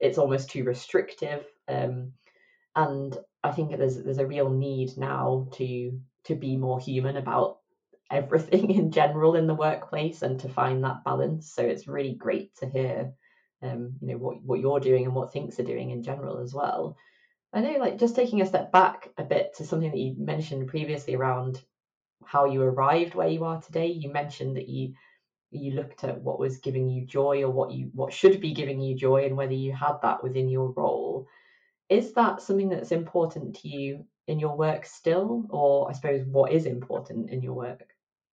it's 0.01 0.19
almost 0.19 0.51
too 0.51 0.65
restrictive. 0.65 1.47
Um, 1.67 2.13
and 2.75 3.17
I 3.43 3.53
think 3.53 3.75
there's 3.77 4.03
there's 4.03 4.19
a 4.19 4.27
real 4.27 4.51
need 4.51 4.99
now 4.99 5.49
to 5.55 5.99
to 6.25 6.35
be 6.35 6.59
more 6.59 6.79
human 6.79 7.17
about 7.17 7.61
everything 8.11 8.71
in 8.79 8.91
general 8.91 9.35
in 9.35 9.47
the 9.47 9.55
workplace 9.55 10.21
and 10.21 10.39
to 10.41 10.49
find 10.51 10.85
that 10.85 11.05
balance. 11.05 11.51
So 11.51 11.63
it's 11.63 11.89
really 11.89 12.15
great 12.15 12.55
to 12.57 12.69
hear 12.69 13.15
um, 13.63 13.95
you 14.01 14.09
know 14.09 14.19
what 14.19 14.43
what 14.43 14.61
you're 14.61 14.81
doing 14.81 15.05
and 15.05 15.15
what 15.15 15.33
Thinx 15.33 15.59
are 15.59 15.65
doing 15.65 15.91
in 15.91 16.03
general 16.03 16.39
as 16.39 16.53
well. 16.53 16.97
I 17.53 17.61
know, 17.61 17.79
like 17.79 17.99
just 17.99 18.17
taking 18.17 18.43
a 18.43 18.47
step 18.47 18.73
back 18.73 19.11
a 19.17 19.25
bit 19.25 19.55
to 19.57 19.65
something 19.65 19.91
that 19.91 19.99
you 19.99 20.15
mentioned 20.19 20.69
previously 20.69 21.15
around 21.15 21.63
how 22.25 22.47
you 22.47 22.63
arrived 22.63 23.15
where 23.15 23.29
you 23.29 23.45
are 23.45 23.61
today. 23.61 23.87
You 23.87 24.13
mentioned 24.13 24.57
that 24.57 24.69
you 24.69 24.95
you 25.51 25.73
looked 25.73 26.05
at 26.05 26.21
what 26.21 26.39
was 26.39 26.59
giving 26.59 26.89
you 26.89 27.07
joy 27.07 27.43
or 27.43 27.51
what 27.51 27.71
you 27.73 27.91
what 27.95 28.13
should 28.13 28.41
be 28.41 28.53
giving 28.53 28.81
you 28.81 28.95
joy 28.95 29.25
and 29.25 29.37
whether 29.37 29.55
you 29.55 29.73
had 29.73 29.97
that 30.03 30.23
within 30.23 30.49
your 30.49 30.73
role. 30.73 31.27
Is 31.89 32.13
that 32.15 32.43
something 32.43 32.69
that's 32.69 32.93
important 32.93 33.57
to 33.57 33.69
you 33.69 34.07
in 34.27 34.41
your 34.41 34.57
work 34.57 34.85
still, 34.85 35.47
or 35.51 35.89
I 35.89 35.93
suppose 35.93 36.27
what 36.27 36.51
is 36.51 36.67
important 36.67 37.31
in 37.31 37.43
your 37.43 37.55
work? 37.55 37.85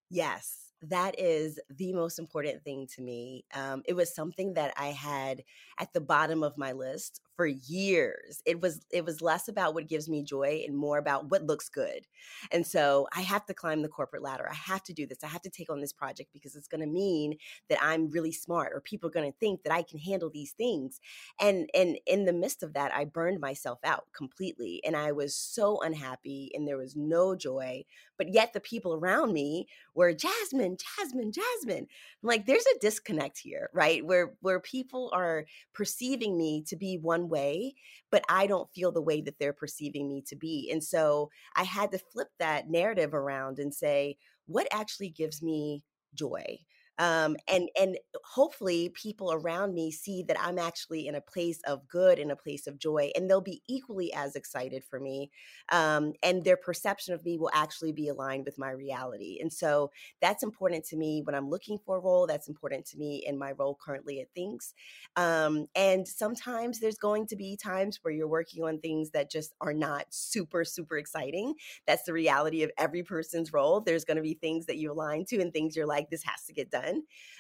Yes 0.10 0.64
that 0.90 1.20
is 1.20 1.60
the 1.70 1.94
most 1.94 2.20
important 2.20 2.64
thing 2.64 2.88
to 2.96 3.02
me. 3.02 3.46
Um, 3.54 3.84
it 3.86 3.94
was 3.94 4.14
something 4.14 4.54
that 4.56 4.74
I 4.78 4.88
had 4.88 5.44
at 5.80 5.94
the 5.94 6.02
bottom 6.02 6.44
of 6.44 6.58
my 6.58 6.74
list 6.74 7.22
for 7.36 7.46
years. 7.48 8.42
It 8.46 8.62
was 8.62 8.86
it 8.92 9.06
was 9.06 9.22
less 9.22 9.48
about 9.48 9.74
what 9.74 9.88
gives 9.88 10.08
me 10.08 10.24
joy 10.24 10.64
and 10.68 10.78
more 10.78 10.98
about 10.98 11.30
what 11.30 11.44
looks 11.44 11.70
good. 11.70 12.08
And 12.52 12.66
so 12.66 13.08
I 13.16 13.22
have 13.22 13.46
to 13.48 13.54
climb 13.54 13.82
the 13.82 13.90
corporate 13.90 14.22
ladder. 14.22 14.48
I 14.50 14.54
have 14.56 14.84
to 14.84 14.94
do 14.94 15.08
this. 15.08 15.24
I 15.24 15.28
have 15.28 15.42
to 15.44 15.50
take 15.50 15.70
on 15.70 15.82
this 15.82 15.94
project 15.94 16.30
because 16.34 16.56
it's 16.56 16.68
going 16.68 16.82
to 16.82 16.88
mean 16.88 17.38
that 17.70 17.80
I'm 17.82 18.10
really 18.10 18.32
smart 18.32 18.72
or 18.74 18.82
people 18.82 19.10
are 19.10 19.14
going 19.14 19.32
to 19.32 19.38
think 19.40 19.64
that 19.64 19.74
I 19.74 19.82
can 19.84 20.00
handle 20.00 20.30
these 20.30 20.52
things. 20.52 21.02
And 21.40 21.70
and 21.74 21.98
in 22.06 22.26
the 22.26 22.34
midst 22.34 22.64
of 22.64 22.74
that, 22.74 22.94
I 22.94 23.06
burned 23.06 23.40
myself 23.40 23.80
out 23.84 24.06
completely 24.14 24.82
and 24.86 24.96
I 24.96 25.12
was 25.12 25.36
so 25.36 25.82
unhappy 25.82 26.52
and 26.54 26.68
there 26.68 26.78
was 26.78 26.96
no 26.96 27.36
joy, 27.36 27.84
but 28.18 28.32
yet 28.34 28.54
the 28.54 28.60
people 28.60 28.94
around 28.94 29.34
me 29.34 29.68
were 29.96 30.14
Jasmine, 30.14 30.78
Jasmine, 30.98 31.32
Jasmine. 31.32 31.88
I'm 31.88 32.28
like 32.28 32.46
there's 32.46 32.66
a 32.76 32.80
disconnect 32.80 33.40
here, 33.40 33.70
right? 33.74 34.06
Where 34.06 34.36
where 34.42 34.60
people 34.60 35.10
are 35.14 35.46
perceiving 35.74 36.38
me 36.38 36.64
to 36.68 36.76
be 36.76 36.98
one 36.98 37.23
one 37.24 37.30
way, 37.30 37.76
but 38.12 38.24
I 38.30 38.48
don't 38.48 38.70
feel 38.74 38.92
the 38.92 39.02
way 39.02 39.22
that 39.22 39.36
they're 39.40 39.54
perceiving 39.54 40.08
me 40.10 40.24
to 40.28 40.36
be. 40.36 40.70
And 40.72 40.84
so 40.84 41.30
I 41.56 41.64
had 41.64 41.92
to 41.92 42.00
flip 42.00 42.30
that 42.40 42.70
narrative 42.70 43.14
around 43.14 43.60
and 43.60 43.74
say, 43.74 44.18
what 44.46 44.68
actually 44.72 45.10
gives 45.10 45.42
me 45.42 45.84
joy? 46.14 46.60
Um, 47.00 47.38
and 47.48 47.70
and 47.80 47.98
hopefully 48.24 48.90
people 48.90 49.32
around 49.34 49.74
me 49.74 49.92
see 49.92 50.24
that 50.28 50.38
i'm 50.40 50.60
actually 50.60 51.08
in 51.08 51.16
a 51.16 51.22
place 51.22 51.60
of 51.66 51.88
good 51.88 52.20
in 52.20 52.30
a 52.32 52.36
place 52.36 52.68
of 52.68 52.78
joy 52.78 53.12
and 53.16 53.30
they'll 53.30 53.42
be 53.42 53.64
equally 53.68 54.14
as 54.14 54.36
excited 54.36 54.84
for 54.84 55.00
me 55.00 55.32
um, 55.72 56.14
and 56.22 56.44
their 56.44 56.58
perception 56.58 57.14
of 57.14 57.26
me 57.26 57.38
will 57.38 57.50
actually 57.54 57.92
be 57.92 58.10
aligned 58.10 58.46
with 58.46 58.60
my 58.60 58.70
reality 58.70 59.40
and 59.42 59.52
so 59.52 59.90
that's 60.22 60.44
important 60.44 60.86
to 60.86 60.96
me 60.96 61.22
when 61.24 61.36
i'm 61.36 61.50
looking 61.50 61.80
for 61.86 61.98
a 61.98 62.00
role 62.00 62.28
that's 62.28 62.48
important 62.48 62.86
to 62.86 62.98
me 62.98 63.24
in 63.26 63.38
my 63.38 63.52
role 63.54 63.78
currently 63.84 64.22
at 64.22 64.28
Thinx. 64.38 64.74
um, 65.16 65.66
and 65.76 66.08
sometimes 66.08 66.80
there's 66.80 66.98
going 66.98 67.26
to 67.28 67.36
be 67.36 67.58
times 67.58 68.00
where 68.04 68.14
you're 68.14 68.28
working 68.28 68.64
on 68.64 68.80
things 68.80 69.12
that 69.12 69.32
just 69.32 69.54
are 69.62 69.74
not 69.74 70.06
super 70.10 70.64
super 70.64 70.98
exciting 70.98 71.54
that's 71.88 72.04
the 72.04 72.14
reality 72.14 72.64
of 72.64 72.72
every 72.78 73.04
person's 73.04 73.52
role 73.54 73.82
there's 73.82 74.06
going 74.06 74.18
to 74.18 74.24
be 74.24 74.36
things 74.36 74.68
that 74.68 74.78
you 74.78 74.92
align 74.92 75.26
to 75.26 75.42
and 75.42 75.54
things 75.54 75.76
you're 75.76 75.88
like 75.88 76.10
this 76.10 76.24
has 76.24 76.44
to 76.46 76.54
get 76.54 76.70
done 76.70 76.83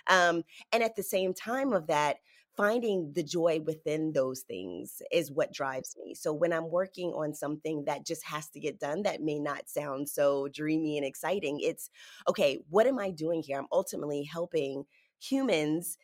Um, 0.07 0.43
and 0.71 0.83
at 0.83 0.95
the 0.95 1.03
same 1.03 1.33
time 1.33 1.73
of 1.73 1.87
that, 1.87 2.17
finding 2.55 3.11
the 3.13 3.23
joy 3.23 3.59
within 3.65 4.11
those 4.13 4.41
things 4.41 5.01
is 5.11 5.31
what 5.31 5.51
drives 5.51 5.95
me. 6.03 6.13
So 6.13 6.31
when 6.31 6.53
I'm 6.53 6.69
working 6.69 7.09
on 7.09 7.33
something 7.33 7.85
that 7.85 8.05
just 8.05 8.23
has 8.25 8.49
to 8.49 8.59
get 8.59 8.79
done, 8.79 9.03
that 9.03 9.21
may 9.21 9.39
not 9.39 9.69
sound 9.69 10.07
so 10.07 10.47
dreamy 10.49 10.97
and 10.97 11.05
exciting, 11.05 11.59
it's 11.61 11.89
okay, 12.27 12.59
what 12.69 12.85
am 12.85 12.99
I 12.99 13.09
doing 13.09 13.41
here? 13.41 13.57
I'm 13.57 13.67
ultimately 13.71 14.23
helping 14.23 14.85
humans 15.19 15.97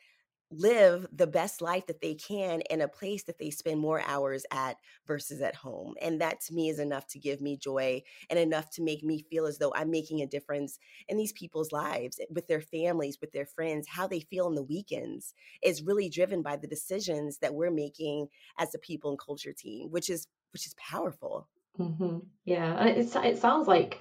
live 0.52 1.06
the 1.12 1.28
best 1.28 1.62
life 1.62 1.86
that 1.88 2.02
they 2.02 2.16
can 2.16 2.62
in 2.70 2.82
a 2.82 2.88
place 2.88 3.24
that 3.24 3.38
they 3.38 3.50
spend 3.52 3.80
more 3.80 4.02
hours 4.02 4.46
at 4.52 4.78
versus 5.06 5.42
at 5.42 5.56
home. 5.56 5.96
And 6.02 6.20
that 6.22 6.42
to 6.42 6.54
me 6.54 6.70
is 6.70 6.80
enough 6.80 7.08
to 7.08 7.20
give 7.20 7.42
me 7.42 7.58
joy 7.58 8.02
and 8.30 8.40
enough 8.40 8.70
to 8.72 8.84
make 8.84 9.04
me 9.04 9.26
feel 9.30 9.46
as 9.46 9.58
though 9.58 9.74
I'm 9.76 9.92
making 9.92 10.22
a 10.22 10.28
difference 10.28 10.80
in 11.08 11.18
these 11.18 11.34
people's 11.34 11.72
lives, 11.72 12.20
eh, 12.20 12.26
with 12.30 12.48
their 12.48 12.62
families, 12.62 13.20
with 13.22 13.32
their 13.32 13.46
friends, 13.46 13.88
how 13.88 14.08
they 14.08 14.22
feel 14.22 14.46
on 14.46 14.56
the 14.56 14.64
weekends 14.64 15.34
is 15.62 15.84
really 15.84 16.10
driven 16.10 16.42
by 16.42 16.56
the 16.56 16.68
decisions 16.68 17.38
that 17.40 17.54
we're 17.54 17.72
making 17.72 18.28
as 18.58 18.74
a 18.74 18.80
people 18.80 19.12
and 19.12 19.20
culture 19.20 19.54
team, 19.54 19.92
which 19.92 20.10
is 20.10 20.28
which 20.52 20.66
is 20.66 20.74
powerful. 20.76 21.48
Mm-hmm. 21.78 22.20
Yeah, 22.46 22.76
and 22.76 22.90
it, 22.90 23.16
it 23.16 23.38
sounds 23.38 23.68
like 23.68 24.00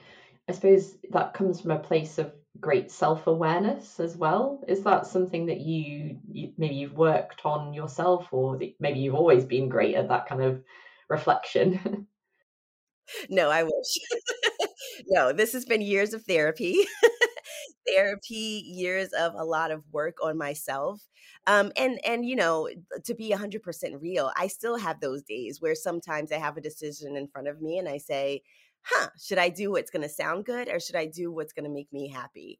I 0.48 0.52
suppose 0.52 0.96
that 1.10 1.34
comes 1.34 1.60
from 1.60 1.72
a 1.72 1.78
place 1.78 2.18
of 2.18 2.32
great 2.60 2.90
self-awareness 2.90 4.00
as 4.00 4.16
well? 4.16 4.62
Is 4.66 4.82
that 4.84 5.06
something 5.06 5.46
that 5.46 5.60
you, 5.60 6.18
you, 6.30 6.52
maybe 6.56 6.74
you've 6.74 6.96
worked 6.96 7.44
on 7.44 7.72
yourself 7.74 8.28
or 8.32 8.58
maybe 8.80 8.98
you've 9.00 9.14
always 9.14 9.44
been 9.44 9.68
great 9.68 9.94
at 9.94 10.08
that 10.08 10.26
kind 10.28 10.42
of 10.42 10.62
reflection? 11.08 12.06
No 13.28 13.50
i 13.50 13.62
wish. 13.62 13.72
No 15.08 15.32
this 15.32 15.52
has 15.52 15.64
been 15.64 15.80
years 15.80 16.12
of 16.12 16.24
therapy. 16.24 16.76
Therapy 17.86 18.62
years 18.66 19.10
of 19.18 19.32
a 19.34 19.44
lot 19.44 19.70
of 19.70 19.82
work 19.92 20.16
on 20.22 20.36
myself. 20.36 21.00
Um, 21.46 21.72
and 21.76 21.98
and 22.04 22.26
you 22.26 22.36
know 22.36 22.68
to 23.04 23.14
be 23.14 23.30
100% 23.30 24.02
real 24.02 24.30
i 24.36 24.48
still 24.48 24.76
have 24.76 25.00
those 25.00 25.22
days 25.22 25.62
where 25.62 25.74
sometimes 25.74 26.30
i 26.32 26.36
have 26.36 26.58
a 26.58 26.60
decision 26.60 27.16
in 27.16 27.26
front 27.28 27.48
of 27.48 27.62
me 27.62 27.78
and 27.78 27.88
i 27.88 27.96
say 27.96 28.42
huh, 28.90 29.08
should 29.20 29.38
I 29.38 29.48
do 29.48 29.70
what's 29.72 29.90
going 29.90 30.02
to 30.02 30.08
sound 30.08 30.44
good 30.44 30.68
or 30.68 30.80
should 30.80 30.96
I 30.96 31.06
do 31.06 31.32
what's 31.32 31.52
going 31.52 31.64
to 31.64 31.70
make 31.70 31.92
me 31.92 32.08
happy? 32.08 32.58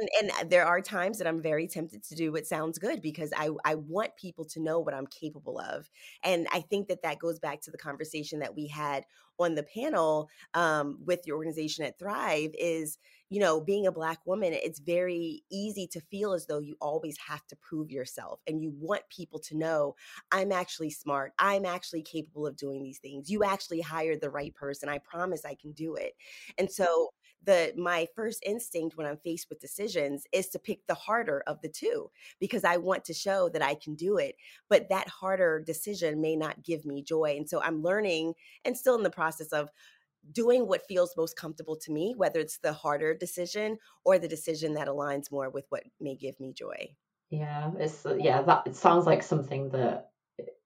and 0.00 0.30
and 0.40 0.50
there 0.50 0.66
are 0.66 0.80
times 0.80 1.18
that 1.18 1.26
I'm 1.26 1.42
very 1.42 1.66
tempted 1.66 2.02
to 2.04 2.14
do 2.14 2.32
what 2.32 2.46
sounds 2.46 2.78
good 2.78 3.02
because 3.02 3.32
I 3.36 3.50
I 3.64 3.74
want 3.74 4.16
people 4.16 4.44
to 4.46 4.60
know 4.60 4.80
what 4.80 4.94
I'm 4.94 5.06
capable 5.06 5.58
of, 5.58 5.88
and 6.22 6.46
I 6.52 6.60
think 6.60 6.88
that 6.88 7.02
that 7.02 7.18
goes 7.18 7.38
back 7.38 7.60
to 7.62 7.70
the 7.70 7.78
conversation 7.78 8.40
that 8.40 8.54
we 8.56 8.66
had 8.66 9.04
on 9.38 9.54
the 9.54 9.62
panel 9.62 10.28
um, 10.54 10.98
with 11.04 11.26
your 11.26 11.36
organization 11.36 11.84
at 11.84 11.98
Thrive 11.98 12.50
is 12.58 12.98
you 13.32 13.40
know, 13.40 13.62
being 13.62 13.86
a 13.86 13.92
black 13.92 14.18
woman, 14.26 14.52
it's 14.52 14.78
very 14.78 15.42
easy 15.50 15.86
to 15.86 16.02
feel 16.02 16.34
as 16.34 16.44
though 16.44 16.58
you 16.58 16.76
always 16.82 17.16
have 17.16 17.46
to 17.46 17.56
prove 17.56 17.90
yourself 17.90 18.40
and 18.46 18.60
you 18.60 18.74
want 18.78 19.00
people 19.08 19.38
to 19.38 19.56
know 19.56 19.96
I'm 20.30 20.52
actually 20.52 20.90
smart. 20.90 21.32
I'm 21.38 21.64
actually 21.64 22.02
capable 22.02 22.46
of 22.46 22.58
doing 22.58 22.82
these 22.82 22.98
things. 22.98 23.30
You 23.30 23.42
actually 23.42 23.80
hired 23.80 24.20
the 24.20 24.28
right 24.28 24.54
person. 24.54 24.90
I 24.90 24.98
promise 24.98 25.46
I 25.46 25.54
can 25.54 25.72
do 25.72 25.94
it. 25.94 26.12
And 26.58 26.70
so 26.70 27.14
the 27.44 27.72
my 27.74 28.06
first 28.14 28.42
instinct 28.44 28.98
when 28.98 29.06
I'm 29.06 29.16
faced 29.16 29.48
with 29.48 29.60
decisions 29.60 30.26
is 30.30 30.50
to 30.50 30.58
pick 30.58 30.86
the 30.86 30.94
harder 30.94 31.42
of 31.46 31.58
the 31.62 31.70
two 31.70 32.10
because 32.38 32.64
I 32.64 32.76
want 32.76 33.02
to 33.06 33.14
show 33.14 33.48
that 33.48 33.62
I 33.62 33.76
can 33.76 33.94
do 33.94 34.18
it. 34.18 34.36
But 34.68 34.90
that 34.90 35.08
harder 35.08 35.58
decision 35.66 36.20
may 36.20 36.36
not 36.36 36.62
give 36.62 36.84
me 36.84 37.02
joy. 37.02 37.36
And 37.38 37.48
so 37.48 37.62
I'm 37.62 37.82
learning 37.82 38.34
and 38.66 38.76
still 38.76 38.94
in 38.94 39.02
the 39.02 39.10
process 39.10 39.48
of 39.48 39.70
doing 40.30 40.66
what 40.66 40.86
feels 40.86 41.16
most 41.16 41.36
comfortable 41.36 41.76
to 41.76 41.92
me, 41.92 42.14
whether 42.16 42.38
it's 42.38 42.58
the 42.58 42.72
harder 42.72 43.14
decision 43.14 43.78
or 44.04 44.18
the 44.18 44.28
decision 44.28 44.74
that 44.74 44.88
aligns 44.88 45.32
more 45.32 45.50
with 45.50 45.66
what 45.70 45.82
may 46.00 46.14
give 46.14 46.38
me 46.38 46.52
joy. 46.52 46.94
Yeah, 47.30 47.70
it's 47.78 48.06
uh, 48.06 48.16
yeah, 48.16 48.42
that 48.42 48.66
it 48.66 48.76
sounds 48.76 49.06
like 49.06 49.22
something 49.22 49.70
that 49.70 50.10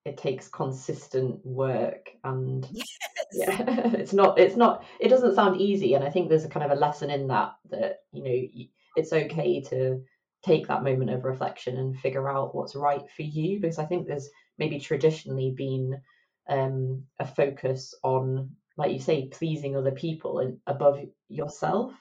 it 0.07 0.17
takes 0.17 0.49
consistent 0.49 1.45
work 1.45 2.11
and 2.23 2.69
yes. 2.73 2.87
yeah 3.33 3.57
it's 3.95 4.13
not 4.13 4.39
it's 4.39 4.57
not 4.57 4.85
it 5.01 5.09
doesn't 5.09 5.35
sound 5.35 5.61
easy 5.61 5.95
and 5.95 6.05
i 6.05 6.09
think 6.09 6.29
there's 6.29 6.45
a 6.45 6.49
kind 6.49 6.65
of 6.65 6.71
a 6.71 6.81
lesson 6.81 7.11
in 7.11 7.27
that 7.27 7.55
that 7.71 7.97
you 8.13 8.23
know 8.23 8.65
it's 8.97 9.13
okay 9.13 9.61
to 9.61 10.01
take 10.45 10.69
that 10.69 10.85
moment 10.85 11.11
of 11.11 11.25
reflection 11.25 11.77
and 11.77 11.99
figure 11.99 12.31
out 12.31 12.55
what's 12.55 12.77
right 12.77 13.11
for 13.17 13.23
you 13.23 13.59
because 13.61 13.81
i 13.81 13.85
think 13.85 14.07
there's 14.07 14.31
maybe 14.59 14.79
traditionally 14.79 15.53
been 15.57 16.01
um, 16.49 17.03
a 17.19 17.27
focus 17.27 17.93
on 18.05 18.51
like 18.76 18.92
you 18.92 19.00
say, 19.00 19.28
pleasing 19.28 19.76
other 19.76 19.92
people 19.92 20.38
and 20.40 20.59
above 20.66 21.00
yourself. 21.28 21.92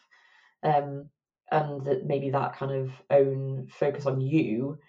Um, 0.63 1.09
and 1.51 1.85
that 1.85 2.05
maybe 2.05 2.31
that 2.31 2.55
kind 2.55 2.71
of 2.71 2.91
own 3.11 3.67
focus 3.67 4.05
on 4.07 4.19
you 4.19 4.79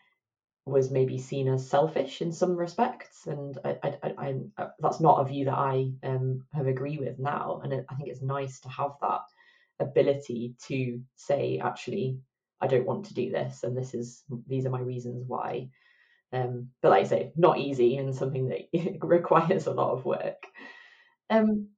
was 0.66 0.90
maybe 0.90 1.16
seen 1.18 1.48
as 1.48 1.68
selfish 1.68 2.20
in 2.20 2.32
some 2.32 2.56
respects, 2.56 3.26
and 3.26 3.56
I, 3.64 3.78
I, 3.84 4.14
I, 4.18 4.34
uh, 4.58 4.68
that's 4.80 5.00
not 5.00 5.20
a 5.20 5.24
view 5.24 5.44
that 5.44 5.56
I 5.56 5.92
um, 6.02 6.44
have 6.52 6.66
agree 6.66 6.98
with 6.98 7.18
now. 7.20 7.60
And 7.62 7.72
I 7.88 7.94
think 7.94 8.08
it's 8.08 8.22
nice 8.22 8.58
to 8.60 8.68
have 8.68 8.92
that 9.00 9.20
ability 9.78 10.56
to 10.66 11.00
say, 11.14 11.60
actually, 11.62 12.18
I 12.60 12.66
don't 12.66 12.86
want 12.86 13.06
to 13.06 13.14
do 13.14 13.30
this, 13.30 13.62
and 13.62 13.76
this 13.76 13.94
is 13.94 14.24
these 14.48 14.66
are 14.66 14.70
my 14.70 14.80
reasons 14.80 15.24
why. 15.26 15.68
Um, 16.32 16.70
but 16.82 16.90
like 16.90 17.04
I 17.04 17.08
say, 17.08 17.32
not 17.36 17.58
easy 17.58 17.96
and 17.96 18.14
something 18.14 18.48
that 18.48 18.98
requires 19.02 19.66
a 19.66 19.72
lot 19.72 19.92
of 19.92 20.04
work. 20.04 20.42
Um, 21.30 21.68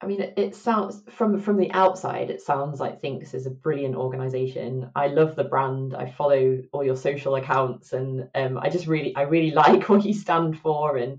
I 0.00 0.06
mean, 0.06 0.32
it, 0.36 0.54
sounds 0.54 1.02
from 1.10 1.40
from 1.40 1.56
the 1.56 1.72
outside, 1.72 2.30
it 2.30 2.40
sounds 2.40 2.78
like 2.78 3.02
Thinx 3.02 3.34
is 3.34 3.46
a 3.46 3.50
brilliant 3.50 3.96
organization. 3.96 4.90
I 4.94 5.08
love 5.08 5.34
the 5.34 5.44
brand. 5.44 5.94
I 5.94 6.08
follow 6.08 6.62
all 6.72 6.84
your 6.84 6.96
social 6.96 7.34
accounts, 7.34 7.92
and 7.92 8.28
um, 8.34 8.58
I 8.58 8.68
just 8.68 8.86
really, 8.86 9.14
I 9.16 9.22
really 9.22 9.50
like 9.66 9.88
what 9.88 10.04
you 10.04 10.14
stand 10.14 10.58
for. 10.60 10.96
And 10.96 11.18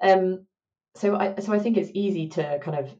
um, 0.00 0.46
so, 0.94 1.16
I 1.16 1.40
so 1.40 1.52
I 1.52 1.58
think 1.58 1.76
it's 1.76 1.90
easy 1.92 2.28
to 2.28 2.60
kind 2.60 2.78
of 2.78 2.96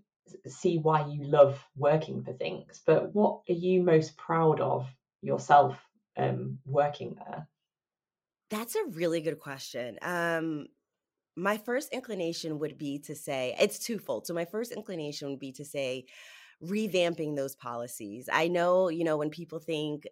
see 0.50 0.78
why 0.78 1.06
you 1.06 1.22
love 1.22 1.64
working 1.76 2.24
for 2.24 2.32
Thinx. 2.32 2.80
But 2.84 3.14
what 3.14 3.42
are 3.48 3.54
you 3.54 3.82
most 3.82 4.16
proud 4.16 4.60
of 4.60 4.88
yourself 5.22 5.76
um, 6.16 6.58
working 6.64 7.14
there? 7.14 7.46
That's 8.50 8.74
a 8.74 8.84
really 8.86 9.20
good 9.20 9.38
question. 9.38 9.96
Um, 10.02 10.66
my 11.36 11.56
first 11.56 11.92
inclination 11.92 12.58
would 12.58 12.76
be 12.78 12.98
to 13.00 13.14
say 13.14 13.56
it's 13.58 13.78
twofold. 13.78 14.26
So 14.26 14.34
my 14.34 14.44
first 14.44 14.72
inclination 14.72 15.30
would 15.30 15.38
be 15.40 15.52
to 15.52 15.64
say 15.64 16.04
revamping 16.62 17.36
those 17.36 17.56
policies. 17.56 18.28
I 18.32 18.48
know, 18.48 18.88
you 18.88 19.04
know, 19.04 19.16
when 19.16 19.30
people 19.30 19.58
think 19.58 20.06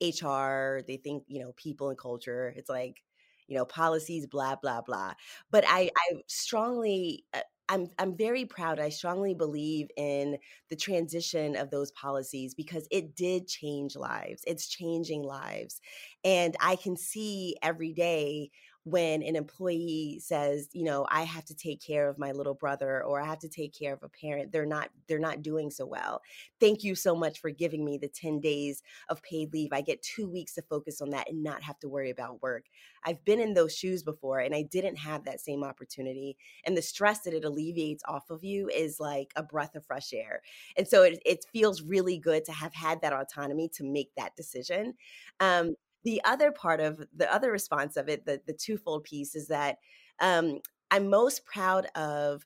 HR, 0.00 0.82
they 0.86 0.96
think, 0.96 1.24
you 1.28 1.40
know, 1.40 1.52
people 1.56 1.90
and 1.90 1.98
culture, 1.98 2.52
it's 2.56 2.70
like, 2.70 3.02
you 3.46 3.56
know, 3.56 3.64
policies, 3.64 4.26
blah, 4.26 4.56
blah, 4.56 4.80
blah. 4.80 5.14
But 5.50 5.64
I, 5.66 5.90
I 5.96 6.22
strongly, 6.26 7.24
uh, 7.34 7.40
I'm, 7.68 7.88
I'm 7.98 8.16
very 8.16 8.46
proud. 8.46 8.80
I 8.80 8.88
strongly 8.88 9.34
believe 9.34 9.88
in 9.96 10.38
the 10.70 10.76
transition 10.76 11.54
of 11.56 11.70
those 11.70 11.92
policies 11.92 12.54
because 12.54 12.88
it 12.90 13.14
did 13.14 13.46
change 13.46 13.94
lives. 13.96 14.42
It's 14.46 14.68
changing 14.68 15.22
lives. 15.22 15.80
And 16.24 16.56
I 16.60 16.76
can 16.76 16.96
see 16.96 17.56
every 17.62 17.92
day 17.92 18.50
when 18.84 19.22
an 19.22 19.36
employee 19.36 20.18
says 20.22 20.68
you 20.72 20.84
know 20.84 21.06
i 21.10 21.22
have 21.22 21.44
to 21.44 21.54
take 21.54 21.80
care 21.80 22.08
of 22.08 22.18
my 22.18 22.32
little 22.32 22.54
brother 22.54 23.02
or 23.04 23.20
i 23.20 23.26
have 23.26 23.38
to 23.38 23.48
take 23.48 23.72
care 23.76 23.92
of 23.92 24.02
a 24.02 24.08
parent 24.08 24.52
they're 24.52 24.66
not 24.66 24.90
they're 25.08 25.18
not 25.18 25.42
doing 25.42 25.70
so 25.70 25.84
well. 25.84 26.22
Thank 26.60 26.84
you 26.84 26.94
so 26.94 27.14
much 27.16 27.40
for 27.40 27.50
giving 27.50 27.84
me 27.84 27.98
the 27.98 28.08
10 28.08 28.40
days 28.40 28.82
of 29.08 29.22
paid 29.22 29.52
leave. 29.52 29.72
I 29.72 29.80
get 29.80 30.02
2 30.02 30.28
weeks 30.28 30.54
to 30.54 30.62
focus 30.62 31.00
on 31.00 31.10
that 31.10 31.28
and 31.28 31.42
not 31.42 31.62
have 31.62 31.78
to 31.80 31.88
worry 31.88 32.10
about 32.10 32.42
work. 32.42 32.66
I've 33.04 33.24
been 33.24 33.40
in 33.40 33.54
those 33.54 33.74
shoes 33.76 34.02
before 34.02 34.40
and 34.40 34.54
i 34.54 34.62
didn't 34.62 34.96
have 34.96 35.24
that 35.24 35.40
same 35.40 35.64
opportunity 35.64 36.36
and 36.64 36.76
the 36.76 36.82
stress 36.82 37.20
that 37.20 37.34
it 37.34 37.44
alleviates 37.44 38.04
off 38.06 38.30
of 38.30 38.44
you 38.44 38.68
is 38.68 39.00
like 39.00 39.32
a 39.36 39.42
breath 39.42 39.74
of 39.74 39.84
fresh 39.84 40.12
air 40.12 40.42
and 40.76 40.86
so 40.86 41.02
it, 41.02 41.20
it 41.24 41.44
feels 41.52 41.82
really 41.82 42.18
good 42.18 42.44
to 42.44 42.52
have 42.52 42.74
had 42.74 43.00
that 43.00 43.12
autonomy 43.12 43.68
to 43.70 43.84
make 43.84 44.10
that 44.16 44.36
decision. 44.36 44.94
Um, 45.40 45.74
the 46.04 46.22
other 46.24 46.50
part 46.50 46.80
of 46.80 47.04
the 47.14 47.32
other 47.32 47.50
response 47.52 47.96
of 47.96 48.08
it, 48.08 48.24
the 48.26 48.40
the 48.46 48.52
twofold 48.52 49.04
piece, 49.04 49.34
is 49.34 49.48
that 49.48 49.78
um, 50.20 50.60
I'm 50.90 51.08
most 51.08 51.44
proud 51.44 51.86
of 51.94 52.44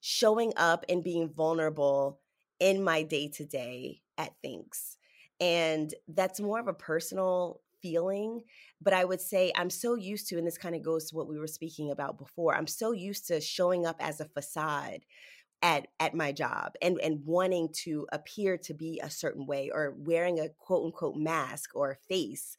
showing 0.00 0.52
up 0.56 0.84
and 0.88 1.02
being 1.02 1.28
vulnerable 1.28 2.20
in 2.60 2.82
my 2.82 3.02
day 3.02 3.28
to 3.28 3.44
day 3.44 4.00
at 4.16 4.32
Thinx. 4.44 4.96
and 5.40 5.94
that's 6.08 6.40
more 6.40 6.58
of 6.58 6.68
a 6.68 6.72
personal 6.74 7.60
feeling 7.80 8.42
but 8.80 8.92
i 8.92 9.04
would 9.04 9.20
say 9.20 9.52
i'm 9.54 9.70
so 9.70 9.94
used 9.94 10.28
to 10.28 10.36
and 10.36 10.46
this 10.46 10.58
kind 10.58 10.74
of 10.74 10.82
goes 10.82 11.08
to 11.08 11.16
what 11.16 11.28
we 11.28 11.38
were 11.38 11.46
speaking 11.46 11.92
about 11.92 12.18
before 12.18 12.56
i'm 12.56 12.66
so 12.66 12.90
used 12.90 13.28
to 13.28 13.40
showing 13.40 13.86
up 13.86 13.96
as 14.00 14.20
a 14.20 14.24
facade 14.24 15.04
at 15.62 15.88
at 16.00 16.14
my 16.14 16.32
job 16.32 16.72
and 16.82 17.00
and 17.00 17.24
wanting 17.24 17.68
to 17.72 18.06
appear 18.12 18.56
to 18.56 18.74
be 18.74 19.00
a 19.02 19.10
certain 19.10 19.46
way 19.46 19.70
or 19.72 19.94
wearing 19.98 20.40
a 20.40 20.48
quote 20.58 20.84
unquote 20.84 21.16
mask 21.16 21.70
or 21.74 21.98
face 22.08 22.56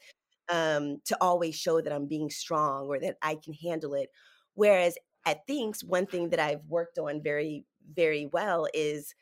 um, 0.49 0.99
to 1.05 1.17
always 1.21 1.55
show 1.55 1.81
that 1.81 1.93
I'm 1.93 2.07
being 2.07 2.29
strong 2.29 2.87
or 2.87 2.99
that 2.99 3.17
I 3.21 3.35
can 3.35 3.53
handle 3.53 3.93
it. 3.93 4.09
Whereas 4.55 4.97
at 5.25 5.45
Thinx, 5.47 5.83
one 5.83 6.05
thing 6.05 6.29
that 6.29 6.39
I've 6.39 6.65
worked 6.67 6.97
on 6.97 7.21
very, 7.21 7.65
very 7.93 8.27
well 8.31 8.67
is 8.73 9.13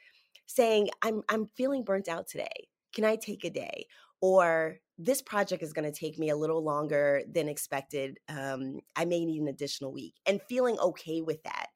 saying, 0.45 0.89
I'm, 1.01 1.23
I'm 1.29 1.45
feeling 1.45 1.83
burnt 1.83 2.07
out 2.07 2.27
today. 2.27 2.67
Can 2.93 3.03
I 3.03 3.15
take 3.15 3.43
a 3.43 3.49
day? 3.49 3.85
Or 4.21 4.77
this 4.97 5.21
project 5.21 5.61
is 5.61 5.73
going 5.73 5.91
to 5.91 5.97
take 5.99 6.17
me 6.17 6.29
a 6.29 6.35
little 6.35 6.63
longer 6.63 7.21
than 7.31 7.47
expected. 7.47 8.17
Um, 8.29 8.79
I 8.95 9.05
may 9.05 9.25
need 9.25 9.41
an 9.41 9.47
additional 9.47 9.91
week 9.91 10.15
and 10.25 10.41
feeling 10.49 10.79
okay 10.79 11.21
with 11.21 11.43
that. 11.43 11.67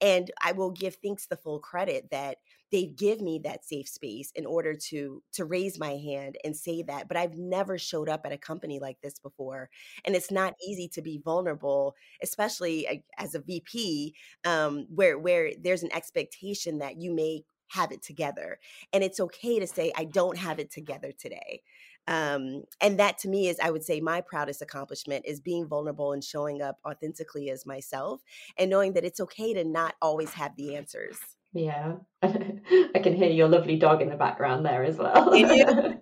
And 0.00 0.30
I 0.44 0.52
will 0.52 0.70
give 0.70 1.00
Thinx 1.00 1.26
the 1.26 1.36
full 1.36 1.58
credit 1.58 2.10
that 2.12 2.38
they 2.70 2.86
give 2.86 3.20
me 3.20 3.40
that 3.42 3.64
safe 3.64 3.88
space 3.88 4.30
in 4.34 4.46
order 4.46 4.74
to 4.74 5.22
to 5.32 5.44
raise 5.44 5.78
my 5.78 5.96
hand 5.96 6.36
and 6.44 6.56
say 6.56 6.82
that 6.82 7.08
but 7.08 7.16
i've 7.16 7.36
never 7.36 7.78
showed 7.78 8.08
up 8.08 8.22
at 8.24 8.32
a 8.32 8.38
company 8.38 8.78
like 8.78 9.00
this 9.02 9.18
before 9.18 9.68
and 10.04 10.14
it's 10.14 10.30
not 10.30 10.54
easy 10.66 10.88
to 10.88 11.02
be 11.02 11.20
vulnerable 11.24 11.94
especially 12.22 13.04
as 13.18 13.34
a 13.34 13.40
vp 13.40 14.14
um, 14.44 14.86
where 14.94 15.18
where 15.18 15.52
there's 15.62 15.82
an 15.82 15.92
expectation 15.94 16.78
that 16.78 17.00
you 17.00 17.12
may 17.12 17.42
have 17.70 17.92
it 17.92 18.02
together 18.02 18.58
and 18.92 19.04
it's 19.04 19.20
okay 19.20 19.58
to 19.58 19.66
say 19.66 19.92
i 19.96 20.04
don't 20.04 20.38
have 20.38 20.58
it 20.58 20.70
together 20.70 21.12
today. 21.18 21.62
Um, 22.06 22.62
and 22.80 22.98
that 22.98 23.18
to 23.18 23.28
me 23.28 23.48
is 23.48 23.58
i 23.62 23.70
would 23.70 23.84
say 23.84 24.00
my 24.00 24.22
proudest 24.22 24.62
accomplishment 24.62 25.26
is 25.26 25.40
being 25.40 25.68
vulnerable 25.68 26.12
and 26.12 26.24
showing 26.24 26.62
up 26.62 26.78
authentically 26.88 27.50
as 27.50 27.66
myself 27.66 28.22
and 28.56 28.70
knowing 28.70 28.94
that 28.94 29.04
it's 29.04 29.20
okay 29.20 29.52
to 29.52 29.62
not 29.62 29.94
always 30.00 30.32
have 30.32 30.56
the 30.56 30.74
answers 30.74 31.18
yeah, 31.52 31.96
I 32.22 33.00
can 33.02 33.14
hear 33.14 33.30
your 33.30 33.48
lovely 33.48 33.76
dog 33.76 34.02
in 34.02 34.08
the 34.08 34.16
background 34.16 34.64
there 34.64 34.84
as 34.84 34.96
well. 34.96 35.34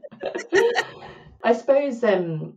I 1.45 1.53
suppose 1.53 2.03
um, 2.03 2.55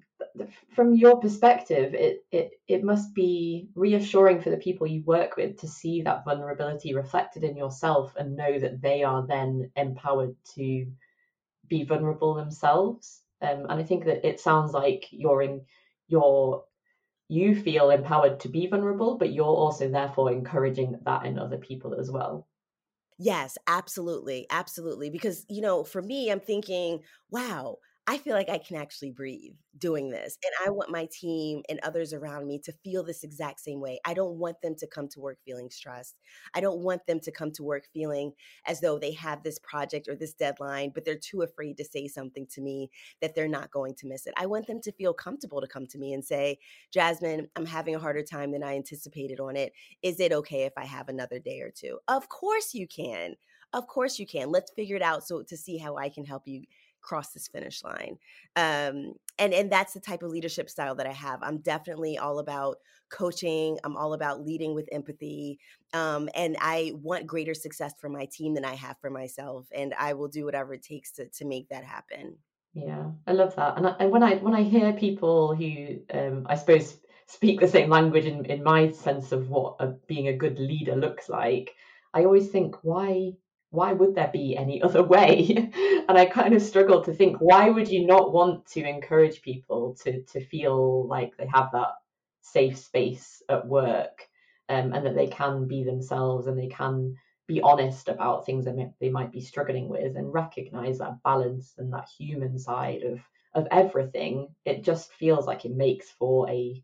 from 0.74 0.96
your 0.96 1.20
perspective, 1.20 1.94
it, 1.94 2.26
it 2.32 2.52
it 2.68 2.84
must 2.84 3.14
be 3.14 3.68
reassuring 3.76 4.42
for 4.42 4.50
the 4.50 4.58
people 4.58 4.88
you 4.88 5.04
work 5.04 5.38
with 5.38 5.60
to 5.60 5.68
see 5.68 6.02
that 6.02 6.26
vulnerability 6.26 6.96
reflected 6.96 7.44
in 7.44 7.56
yourself 7.56 8.16
and 8.18 8.36
know 8.36 8.60
that 8.60 8.82
they 8.82 9.04
are 9.04 9.26
then 9.28 9.72
empowered 9.76 10.36
to 10.56 10.88
be 11.68 11.84
vulnerable 11.84 12.34
themselves. 12.34 13.22
Um, 13.42 13.68
and 13.70 13.80
I 13.80 13.84
think 13.84 14.06
that 14.06 14.28
it 14.28 14.40
sounds 14.40 14.74
like 14.74 15.06
you're 15.12 15.42
in 15.42 15.62
you're 16.08 16.64
you 17.28 17.56
feel 17.56 17.92
empowered 17.92 18.40
to 18.40 18.50
be 18.50 18.66
vulnerable, 18.66 19.18
but 19.18 19.32
you're 19.32 19.46
also 19.46 19.90
therefore 19.90 20.32
encouraging 20.32 20.98
that 21.04 21.28
in 21.28 21.38
other 21.38 21.58
people 21.58 21.94
as 21.94 22.10
well. 22.10 22.49
Yes, 23.22 23.58
absolutely. 23.68 24.48
Absolutely. 24.50 25.10
Because, 25.10 25.46
you 25.50 25.62
know, 25.62 25.84
for 25.84 26.02
me, 26.02 26.32
I'm 26.32 26.40
thinking, 26.40 27.02
wow, 27.30 27.78
I 28.10 28.18
feel 28.18 28.34
like 28.34 28.50
I 28.50 28.58
can 28.58 28.76
actually 28.76 29.12
breathe 29.12 29.54
doing 29.78 30.10
this. 30.10 30.36
And 30.44 30.52
I 30.66 30.72
want 30.72 30.90
my 30.90 31.08
team 31.12 31.62
and 31.70 31.80
others 31.84 32.12
around 32.12 32.48
me 32.48 32.58
to 32.64 32.74
feel 32.84 33.04
this 33.04 33.24
exact 33.24 33.60
same 33.60 33.80
way. 33.80 34.00
I 34.04 34.16
don't 34.16 34.40
want 34.40 34.60
them 34.64 34.74
to 34.80 34.88
come 34.88 35.08
to 35.10 35.20
work 35.20 35.38
feeling 35.46 35.70
stressed. 35.70 36.16
I 36.56 36.60
don't 36.60 36.80
want 36.80 37.06
them 37.06 37.20
to 37.20 37.32
come 37.32 37.52
to 37.52 37.64
work 37.64 37.84
feeling 37.94 38.32
as 38.66 38.82
though 38.82 38.98
they 38.98 39.12
have 39.12 39.44
this 39.44 39.60
project 39.60 40.08
or 40.08 40.16
this 40.16 40.34
deadline, 40.34 40.92
but 40.92 41.06
they're 41.06 41.20
too 41.20 41.44
afraid 41.44 41.78
to 41.78 41.86
say 41.86 42.08
something 42.08 42.48
to 42.48 42.62
me 42.62 42.90
that 43.22 43.36
they're 43.36 43.48
not 43.48 43.70
going 43.70 43.94
to 44.00 44.08
miss 44.08 44.26
it. 44.26 44.34
I 44.38 44.48
want 44.48 44.66
them 44.66 44.82
to 44.82 44.92
feel 44.92 45.14
comfortable 45.14 45.62
to 45.62 45.68
come 45.68 45.86
to 45.86 46.00
me 46.00 46.14
and 46.14 46.26
say, 46.26 46.58
Jasmine, 46.92 47.48
I'm 47.56 47.68
having 47.68 47.94
a 47.94 48.00
harder 48.00 48.24
time 48.24 48.54
than 48.54 48.64
I 48.64 48.76
anticipated 48.76 49.40
on 49.40 49.56
it. 49.56 49.72
Is 50.02 50.20
it 50.20 50.34
okay 50.34 50.64
if 50.64 50.74
I 50.76 50.86
have 50.86 51.10
another 51.10 51.38
day 51.38 51.62
or 51.62 51.70
two? 51.70 52.00
Of 52.08 52.28
course 52.28 52.74
you 52.74 52.88
can. 52.88 53.36
Of 53.72 53.86
course 53.86 54.18
you 54.18 54.26
can. 54.26 54.50
Let's 54.50 54.72
figure 54.72 54.96
it 54.96 55.04
out 55.04 55.28
so 55.28 55.44
to 55.44 55.56
see 55.56 55.78
how 55.78 55.98
I 55.98 56.10
can 56.10 56.26
help 56.26 56.48
you 56.48 56.64
cross 57.02 57.32
this 57.32 57.48
finish 57.48 57.84
line. 57.84 58.18
Um, 58.56 59.14
and 59.38 59.54
and 59.54 59.72
that's 59.72 59.94
the 59.94 60.00
type 60.00 60.24
of 60.24 60.32
leadership 60.32 60.70
style 60.70 60.96
that 60.96 61.08
I 61.08 61.14
have. 61.14 61.40
I'm 61.42 61.60
definitely 61.60 62.18
all 62.18 62.40
about 62.40 62.78
coaching. 63.10 63.80
I'm 63.84 63.98
all 63.98 64.14
about 64.14 64.46
leading 64.46 64.76
with 64.76 64.90
empathy, 64.92 65.60
um, 65.94 66.30
and 66.36 66.58
I 66.60 66.94
want 66.96 67.28
greater 67.28 67.54
success 67.54 67.94
for 68.00 68.10
my 68.10 68.26
team 68.26 68.54
than 68.54 68.66
I 68.66 68.76
have 68.76 68.98
for 69.00 69.10
myself. 69.10 69.68
And 69.72 69.94
I 69.98 70.14
will 70.14 70.28
do 70.28 70.46
whatever 70.46 70.74
it 70.74 70.84
takes 70.84 71.12
to 71.14 71.28
to 71.28 71.46
make 71.46 71.70
that 71.70 71.84
happen. 71.84 72.38
Yeah, 72.74 73.12
I 73.26 73.32
love 73.32 73.56
that. 73.56 73.78
And, 73.78 73.88
I, 73.88 73.96
and 74.00 74.12
when 74.12 74.24
I 74.24 74.36
when 74.36 74.54
I 74.54 74.64
hear 74.64 74.94
people 74.94 75.56
who 75.56 76.00
um, 76.14 76.46
I 76.50 76.56
suppose 76.56 76.98
speak 77.26 77.60
the 77.60 77.68
same 77.68 77.90
language 77.90 78.26
in, 78.26 78.46
in 78.46 78.64
my 78.64 78.90
sense 78.92 79.32
of 79.32 79.50
what 79.50 79.76
a, 79.80 79.88
being 80.08 80.28
a 80.28 80.38
good 80.38 80.60
leader 80.60 80.96
looks 80.96 81.30
like, 81.30 81.76
I 82.14 82.26
always 82.26 82.50
think, 82.50 82.76
why 82.84 83.34
why 83.72 83.94
would 83.94 84.16
there 84.16 84.30
be 84.32 84.58
any 84.58 84.82
other 84.84 85.04
way? 85.04 85.72
And 86.10 86.18
I 86.18 86.26
kind 86.26 86.56
of 86.56 86.62
struggle 86.64 87.04
to 87.04 87.14
think, 87.14 87.38
why 87.38 87.70
would 87.70 87.88
you 87.88 88.08
not 88.08 88.34
want 88.34 88.66
to 88.70 88.84
encourage 88.84 89.44
people 89.44 89.96
to 90.04 90.24
to 90.24 90.44
feel 90.44 91.08
like 91.08 91.38
they 91.38 91.46
have 91.46 91.70
that 91.74 91.92
safe 92.42 92.80
space 92.80 93.44
at 93.48 93.68
work 93.68 94.28
um, 94.70 94.92
and 94.94 95.06
that 95.06 95.16
they 95.16 95.28
can 95.28 95.68
be 95.68 95.84
themselves 95.84 96.48
and 96.48 96.58
they 96.58 96.68
can 96.68 97.16
be 97.48 97.62
honest 97.62 98.10
about 98.10 98.44
things 98.44 98.66
that 98.66 98.94
they 99.00 99.10
might 99.10 99.32
be 99.32 99.40
struggling 99.40 99.88
with 99.88 100.18
and 100.18 100.34
recognize 100.34 100.98
that 100.98 101.22
balance 101.24 101.76
and 101.78 101.94
that 101.94 102.10
human 102.18 102.58
side 102.58 103.04
of 103.04 103.20
of 103.56 103.68
everything 103.72 104.48
it 104.66 104.84
just 104.84 105.12
feels 105.14 105.48
like 105.48 105.66
it 105.66 105.76
makes 105.76 106.10
for 106.12 106.50
a 106.50 106.84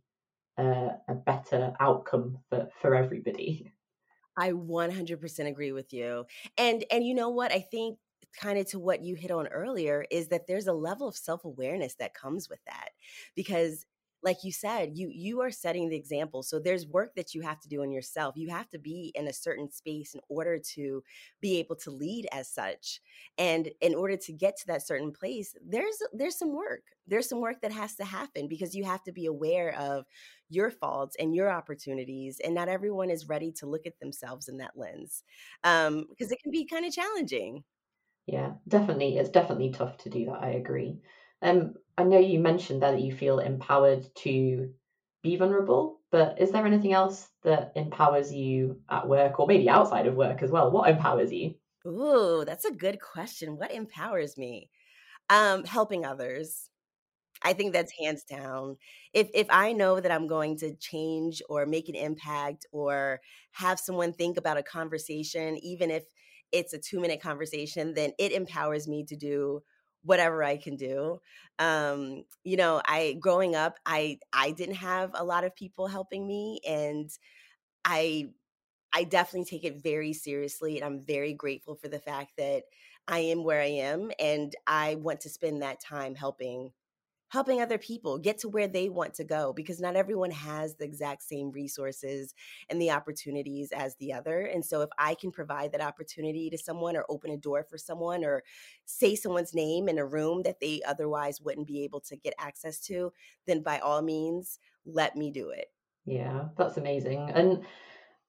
uh, 0.58 0.90
a 1.08 1.14
better 1.14 1.74
outcome 1.80 2.38
for 2.50 2.68
for 2.82 2.96
everybody 2.96 3.72
I 4.38 4.52
100% 4.52 5.48
agree 5.48 5.72
with 5.72 5.94
you. 5.94 6.26
And 6.58 6.84
and 6.92 7.06
you 7.06 7.14
know 7.14 7.30
what? 7.30 7.54
I 7.54 7.60
think 7.60 7.98
kind 8.40 8.60
of 8.60 8.68
to 8.70 8.80
what 8.80 9.02
you 9.04 9.16
hit 9.16 9.32
on 9.32 9.48
earlier 9.48 10.06
is 10.12 10.28
that 10.30 10.48
there's 10.48 10.68
a 10.68 10.74
level 10.74 11.08
of 11.08 11.16
self-awareness 11.16 11.96
that 11.96 12.14
comes 12.14 12.50
with 12.50 12.60
that 12.66 12.90
because 13.36 13.86
like 14.24 14.44
you 14.44 14.52
said 14.52 14.92
you 14.98 15.10
you 15.14 15.42
are 15.42 15.52
setting 15.52 15.88
the 15.90 15.96
example 15.96 16.42
so 16.42 16.60
there's 16.60 16.88
work 16.88 17.14
that 17.16 17.34
you 17.34 17.42
have 17.42 17.60
to 17.60 17.70
do 17.70 17.82
on 17.82 17.92
yourself 17.92 18.36
you 18.36 18.50
have 18.50 18.68
to 18.70 18.80
be 18.80 19.12
in 19.16 19.28
a 19.28 19.34
certain 19.34 19.70
space 19.72 20.14
in 20.16 20.22
order 20.30 20.58
to 20.58 21.04
be 21.42 21.58
able 21.60 21.76
to 21.76 21.92
lead 21.92 22.28
as 22.32 22.50
such 22.50 23.02
and 23.38 23.70
in 23.82 23.94
order 23.94 24.18
to 24.18 24.34
get 24.34 24.58
to 24.58 24.68
that 24.68 24.86
certain 24.86 25.12
place 25.12 25.54
there's 25.68 25.98
there's 26.14 26.38
some 26.38 26.54
work 26.56 26.82
there's 27.08 27.30
some 27.30 27.40
work 27.42 27.62
that 27.62 27.72
has 27.72 27.96
to 27.96 28.04
happen 28.04 28.48
because 28.48 28.74
you 28.74 28.84
have 28.84 29.04
to 29.04 29.12
be 29.12 29.28
aware 29.28 29.76
of 29.80 30.06
your 30.50 30.72
faults 30.72 31.16
and 31.20 31.36
your 31.36 31.50
opportunities 31.52 32.40
and 32.44 32.54
not 32.56 32.70
everyone 32.70 33.10
is 33.10 33.28
ready 33.30 33.52
to 33.52 33.66
look 33.66 33.86
at 33.86 34.00
themselves 34.00 34.48
in 34.48 34.58
that 34.58 34.72
lens 34.76 35.24
um 35.64 36.06
because 36.10 36.32
it 36.32 36.40
can 36.42 36.52
be 36.52 36.66
kind 36.66 36.86
of 36.86 36.94
challenging 36.94 37.64
yeah 38.26 38.56
definitely 38.68 39.18
it's 39.18 39.30
definitely 39.30 39.72
tough 39.72 39.98
to 39.98 40.10
do 40.10 40.26
that 40.26 40.42
i 40.44 40.50
agree 40.50 41.02
um 41.42 41.76
I 41.98 42.04
know 42.04 42.20
you 42.20 42.40
mentioned 42.40 42.82
that 42.82 43.00
you 43.00 43.16
feel 43.16 43.40
empowered 43.40 44.14
to 44.16 44.74
be 45.24 45.38
vulnerable, 45.38 46.02
but 46.12 46.42
is 46.42 46.52
there 46.52 46.66
anything 46.66 46.92
else 46.92 47.32
that 47.44 47.72
empowers 47.78 48.34
you 48.34 48.84
at 48.90 49.08
work 49.08 49.40
or 49.40 49.48
maybe 49.48 49.70
outside 49.70 50.06
of 50.06 50.16
work 50.16 50.44
as 50.44 50.52
well? 50.52 50.72
What 50.72 50.90
empowers 50.90 51.32
you? 51.32 51.56
Ooh, 51.88 52.44
that's 52.46 52.66
a 52.66 52.72
good 52.72 53.00
question. 53.00 53.58
What 53.58 53.72
empowers 53.72 54.38
me? 54.38 54.72
Um, 55.30 55.66
helping 55.66 56.06
others. 56.06 56.70
I 57.44 57.54
think 57.54 57.74
that's 57.74 57.94
hands 58.00 58.24
down. 58.24 58.78
If 59.14 59.30
if 59.34 59.48
I 59.52 59.74
know 59.74 60.00
that 60.02 60.12
I'm 60.12 60.28
going 60.28 60.58
to 60.60 60.76
change 60.76 61.42
or 61.50 61.66
make 61.66 61.90
an 61.90 61.96
impact 61.96 62.66
or 62.72 63.22
have 63.54 63.80
someone 63.80 64.14
think 64.14 64.38
about 64.38 64.58
a 64.58 64.64
conversation, 64.64 65.58
even 65.58 65.92
if 65.92 66.06
it's 66.52 66.74
a 66.74 66.80
two 66.80 67.00
minute 67.00 67.22
conversation, 67.22 67.94
then 67.94 68.12
it 68.20 68.32
empowers 68.32 68.88
me 68.88 69.04
to 69.06 69.16
do 69.16 69.64
whatever 70.04 70.44
I 70.44 70.58
can 70.58 70.76
do. 70.76 71.20
Um, 71.60 72.26
you 72.44 72.58
know, 72.58 72.82
I 72.86 73.18
growing 73.20 73.56
up, 73.56 73.80
I 73.86 74.20
I 74.34 74.52
didn't 74.52 74.76
have 74.76 75.12
a 75.16 75.24
lot 75.24 75.44
of 75.44 75.56
people 75.56 75.88
helping 75.88 76.28
me, 76.28 76.60
and 76.68 77.10
I 77.86 78.30
I 78.94 79.04
definitely 79.06 79.46
take 79.46 79.66
it 79.66 79.84
very 79.84 80.14
seriously, 80.14 80.78
and 80.78 80.86
I'm 80.86 81.02
very 81.02 81.34
grateful 81.34 81.76
for 81.76 81.90
the 81.90 82.00
fact 82.00 82.34
that 82.38 82.64
I 83.08 83.20
am 83.20 83.44
where 83.44 83.62
I 83.62 83.66
am, 83.68 84.12
and 84.20 84.56
I 84.68 84.96
want 84.96 85.22
to 85.22 85.30
spend 85.30 85.62
that 85.62 85.82
time 85.82 86.16
helping 86.16 86.72
helping 87.36 87.62
other 87.62 87.78
people 87.78 88.18
get 88.18 88.38
to 88.38 88.48
where 88.48 88.68
they 88.70 88.88
want 88.88 89.14
to 89.14 89.26
go 89.26 89.52
because 89.52 89.82
not 89.82 89.98
everyone 89.98 90.32
has 90.32 90.76
the 90.76 90.86
exact 90.86 91.22
same 91.22 91.52
resources 91.52 92.34
and 92.70 92.82
the 92.82 92.90
opportunities 92.90 93.74
as 93.74 93.94
the 93.98 94.14
other. 94.14 94.40
And 94.40 94.64
so 94.64 94.80
if 94.80 94.90
I 94.98 95.16
can 95.16 95.32
provide 95.32 95.74
that 95.74 95.82
opportunity 95.82 96.50
to 96.50 96.58
someone 96.58 96.96
or 96.96 97.04
open 97.10 97.32
a 97.32 97.38
door 97.38 97.66
for 97.70 97.78
someone 97.78 98.24
or 98.24 98.42
say 98.86 99.16
someone's 99.16 99.54
name 99.54 99.90
in 99.90 99.98
a 99.98 100.06
room 100.06 100.44
that 100.44 100.62
they 100.62 100.82
otherwise 100.88 101.42
wouldn't 101.42 101.68
be 101.68 101.84
able 101.84 102.00
to 102.00 102.16
get 102.16 102.34
access 102.40 102.80
to, 102.88 103.12
then 103.46 103.62
by 103.62 103.80
all 103.80 104.02
means, 104.02 104.58
let 104.86 105.18
me 105.18 105.30
do 105.30 105.50
it. 105.50 105.68
Yeah, 106.06 106.46
that's 106.58 106.78
amazing. 106.78 107.32
And 107.32 107.66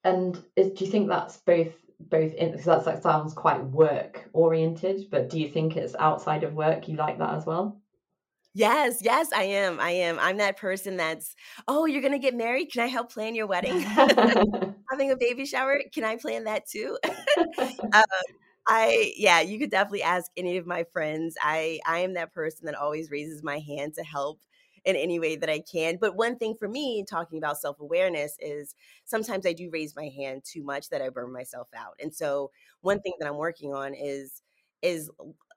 and 0.03 0.42
is, 0.57 0.73
do 0.73 0.85
you 0.85 0.90
think 0.90 1.09
that's 1.09 1.37
both 1.37 1.75
both 2.01 2.35
in 2.35 2.57
because 2.57 2.85
that 2.85 3.05
sounds 3.05 3.35
quite 3.35 3.62
work 3.66 4.29
oriented, 4.33 5.11
but 5.12 5.31
do 5.31 5.38
you 5.38 5.49
think 5.49 5.77
it's 5.77 5.95
outside 5.95 6.42
of 6.42 6.55
work 6.55 6.88
you 6.88 6.97
like 6.97 7.19
that 7.19 7.35
as 7.35 7.47
well? 7.47 7.81
Yes, 8.57 9.03
yes, 9.03 9.29
I 9.35 9.42
am. 9.42 9.79
I 9.79 9.90
am. 9.90 10.19
I'm 10.19 10.38
that 10.38 10.57
person 10.57 10.97
that's, 10.97 11.37
oh, 11.69 11.85
you're 11.85 12.01
going 12.01 12.12
to 12.12 12.19
get 12.19 12.35
married? 12.35 12.73
Can 12.73 12.83
I 12.83 12.87
help 12.87 13.12
plan 13.12 13.35
your 13.35 13.47
wedding? 13.49 13.85
Having 14.90 15.11
a 15.11 15.16
baby 15.16 15.45
shower? 15.45 15.83
Can 15.92 16.05
I 16.05 16.16
plan 16.16 16.45
that 16.45 16.66
too? 16.66 16.97
um, 17.92 18.05
I 18.66 19.12
yeah, 19.16 19.40
you 19.40 19.59
could 19.59 19.71
definitely 19.71 20.03
ask 20.03 20.31
any 20.38 20.57
of 20.57 20.66
my 20.66 20.85
friends. 20.92 21.37
I 21.42 21.81
I 21.87 21.99
am 21.99 22.14
that 22.14 22.33
person 22.33 22.64
that 22.66 22.75
always 22.75 23.11
raises 23.11 23.42
my 23.42 23.59
hand 23.59 23.95
to 23.95 24.03
help 24.05 24.40
in 24.87 24.97
any 24.97 25.19
way 25.19 25.37
that 25.37 25.51
I 25.51 25.61
can. 25.61 25.99
But 26.01 26.16
one 26.16 26.37
thing 26.38 26.55
for 26.59 26.66
me, 26.69 27.05
talking 27.09 27.38
about 27.38 27.59
self 27.59 27.79
awareness, 27.79 28.37
is 28.40 28.75
sometimes 29.05 29.47
I 29.47 29.53
do 29.53 29.69
raise 29.71 29.95
my 29.95 30.09
hand 30.16 30.45
too 30.45 30.64
much 30.64 30.88
that 30.88 31.03
I 31.03 31.11
burn 31.11 31.33
myself 31.33 31.69
out. 31.77 31.95
And 32.01 32.14
so 32.14 32.51
one 32.81 33.01
thing 33.01 33.14
that 33.21 33.29
I'm 33.29 33.37
working 33.37 33.75
on 33.75 33.92
is 33.95 34.42
is 34.83 35.11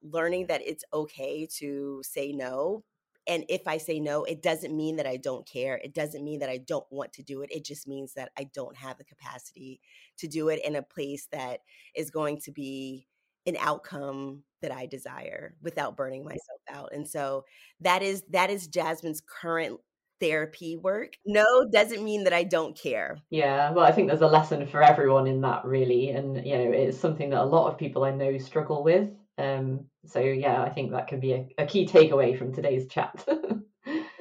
learning 0.04 0.48
that 0.48 0.62
it's 0.66 0.84
okay 0.94 1.48
to 1.60 2.02
say 2.04 2.32
no 2.32 2.84
and 3.30 3.46
if 3.48 3.68
I 3.68 3.78
say 3.78 4.00
no, 4.00 4.24
it 4.24 4.42
doesn't 4.42 4.76
mean 4.76 4.96
that 4.96 5.08
I 5.08 5.18
don't 5.18 5.48
care. 5.48 5.80
It 5.82 5.94
doesn't 5.94 6.24
mean 6.24 6.39
that 6.39 6.50
I 6.50 6.58
don't 6.58 6.86
want 6.89 7.13
to 7.13 7.24
do 7.24 7.42
it. 7.42 7.52
It 7.52 7.63
just 7.63 7.88
means 7.88 8.13
that 8.15 8.32
I 8.38 8.50
don't 8.54 8.76
have 8.76 8.98
the 8.98 9.04
capacity 9.04 9.80
to 10.18 10.28
do 10.28 10.50
it 10.50 10.60
in 10.65 10.76
a 10.76 10.82
place 10.82 11.28
that 11.32 11.60
is 11.96 12.10
going 12.10 12.42
to 12.42 12.52
be 12.52 13.08
an 13.46 13.56
outcome 13.60 14.44
that 14.62 14.72
I 14.72 14.88
desire 14.88 15.56
without 15.62 15.96
burning 15.96 16.26
myself 16.26 16.60
out. 16.70 16.89
And 16.92 17.08
so 17.08 17.46
that 17.82 18.02
is 18.02 18.24
that 18.32 18.50
is 18.50 18.68
Jasmine's 18.68 19.22
current 19.22 19.80
therapy 20.20 20.76
work. 20.76 21.13
No 21.26 21.46
doesn't 21.72 22.04
mean 22.04 22.24
that 22.26 22.34
I 22.34 22.44
don't 22.44 22.78
care. 22.78 23.18
Yeah, 23.30 23.72
well, 23.72 23.86
I 23.86 23.92
think 23.92 24.08
there's 24.08 24.22
a 24.22 24.28
lesson 24.28 24.65
for 24.68 24.84
everyone 24.84 25.28
in 25.28 25.42
that, 25.42 25.65
really. 25.65 26.10
And, 26.10 26.46
you 26.46 26.58
know, 26.58 26.72
it's 26.72 26.98
something 26.98 27.30
that 27.30 27.42
a 27.42 27.46
lot 27.46 27.72
of 27.72 27.78
people 27.78 28.04
I 28.04 28.12
know 28.12 28.38
struggle 28.38 28.84
with. 28.84 29.10
Um, 29.39 29.86
so 30.06 30.19
yeah, 30.19 30.62
I 30.62 30.69
think 30.69 30.91
that 30.91 31.08
can 31.08 31.19
be 31.19 31.34
a, 31.34 31.47
a 31.58 31.65
key 31.65 31.88
takeaway 31.88 32.38
from 32.38 32.54
today's 32.54 32.88
chat. 32.88 33.25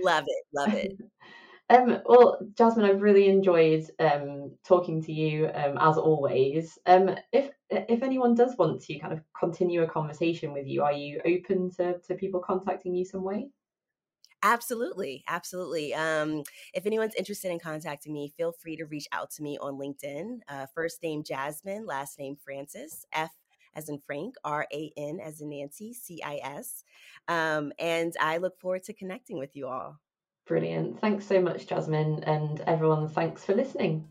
love 0.00 0.24
it, 0.26 0.44
love 0.54 0.74
it. 0.74 0.92
Um, 1.70 1.98
well, 2.06 2.38
Jasmine, 2.54 2.86
I've 2.86 3.02
really 3.02 3.28
enjoyed 3.28 3.90
um, 3.98 4.52
talking 4.66 5.02
to 5.02 5.12
you 5.12 5.50
um, 5.52 5.76
as 5.78 5.98
always. 5.98 6.78
Um, 6.86 7.14
if 7.30 7.50
if 7.68 8.02
anyone 8.02 8.34
does 8.34 8.56
want 8.56 8.80
to 8.84 8.98
kind 8.98 9.12
of 9.12 9.20
continue 9.38 9.82
a 9.82 9.86
conversation 9.86 10.54
with 10.54 10.66
you, 10.66 10.82
are 10.82 10.94
you 10.94 11.20
open 11.26 11.70
to 11.72 11.98
to 11.98 12.14
people 12.14 12.40
contacting 12.40 12.94
you 12.94 13.04
some 13.04 13.22
way? 13.22 13.50
Absolutely, 14.42 15.24
absolutely. 15.26 15.94
Um, 15.94 16.44
if 16.72 16.86
anyone's 16.86 17.16
interested 17.16 17.50
in 17.50 17.58
contacting 17.58 18.12
me, 18.12 18.32
feel 18.36 18.52
free 18.52 18.76
to 18.76 18.86
reach 18.86 19.08
out 19.12 19.30
to 19.32 19.42
me 19.42 19.58
on 19.60 19.74
LinkedIn. 19.74 20.38
Uh, 20.48 20.66
first 20.74 21.02
name 21.02 21.24
Jasmine, 21.24 21.84
last 21.84 22.18
name 22.18 22.36
Francis. 22.36 23.04
F 23.12 23.32
as 23.74 23.88
in 23.88 23.98
Frank, 23.98 24.34
R 24.44 24.66
A 24.72 24.92
N 24.96 25.18
as 25.20 25.40
in 25.40 25.50
Nancy, 25.50 25.92
C 25.92 26.22
I 26.24 26.40
S. 26.42 26.84
Um, 27.28 27.72
and 27.78 28.14
I 28.20 28.38
look 28.38 28.58
forward 28.58 28.82
to 28.84 28.92
connecting 28.92 29.38
with 29.38 29.56
you 29.56 29.68
all. 29.68 29.98
Brilliant. 30.46 31.00
Thanks 31.00 31.26
so 31.26 31.40
much, 31.40 31.66
Jasmine. 31.66 32.24
And 32.24 32.60
everyone, 32.60 33.08
thanks 33.08 33.44
for 33.44 33.54
listening. 33.54 34.08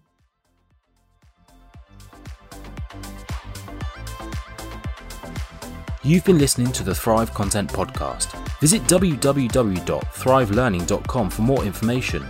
You've 6.04 6.24
been 6.24 6.38
listening 6.38 6.72
to 6.72 6.84
the 6.84 6.96
Thrive 6.96 7.34
Content 7.34 7.70
Podcast. 7.70 8.28
Visit 8.60 8.82
www.thrivelearning.com 8.84 11.30
for 11.30 11.42
more 11.42 11.66
information. 11.66 12.26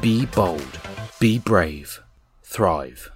Be 0.00 0.26
bold, 0.26 0.80
be 1.18 1.40
brave, 1.40 2.00
thrive. 2.44 3.10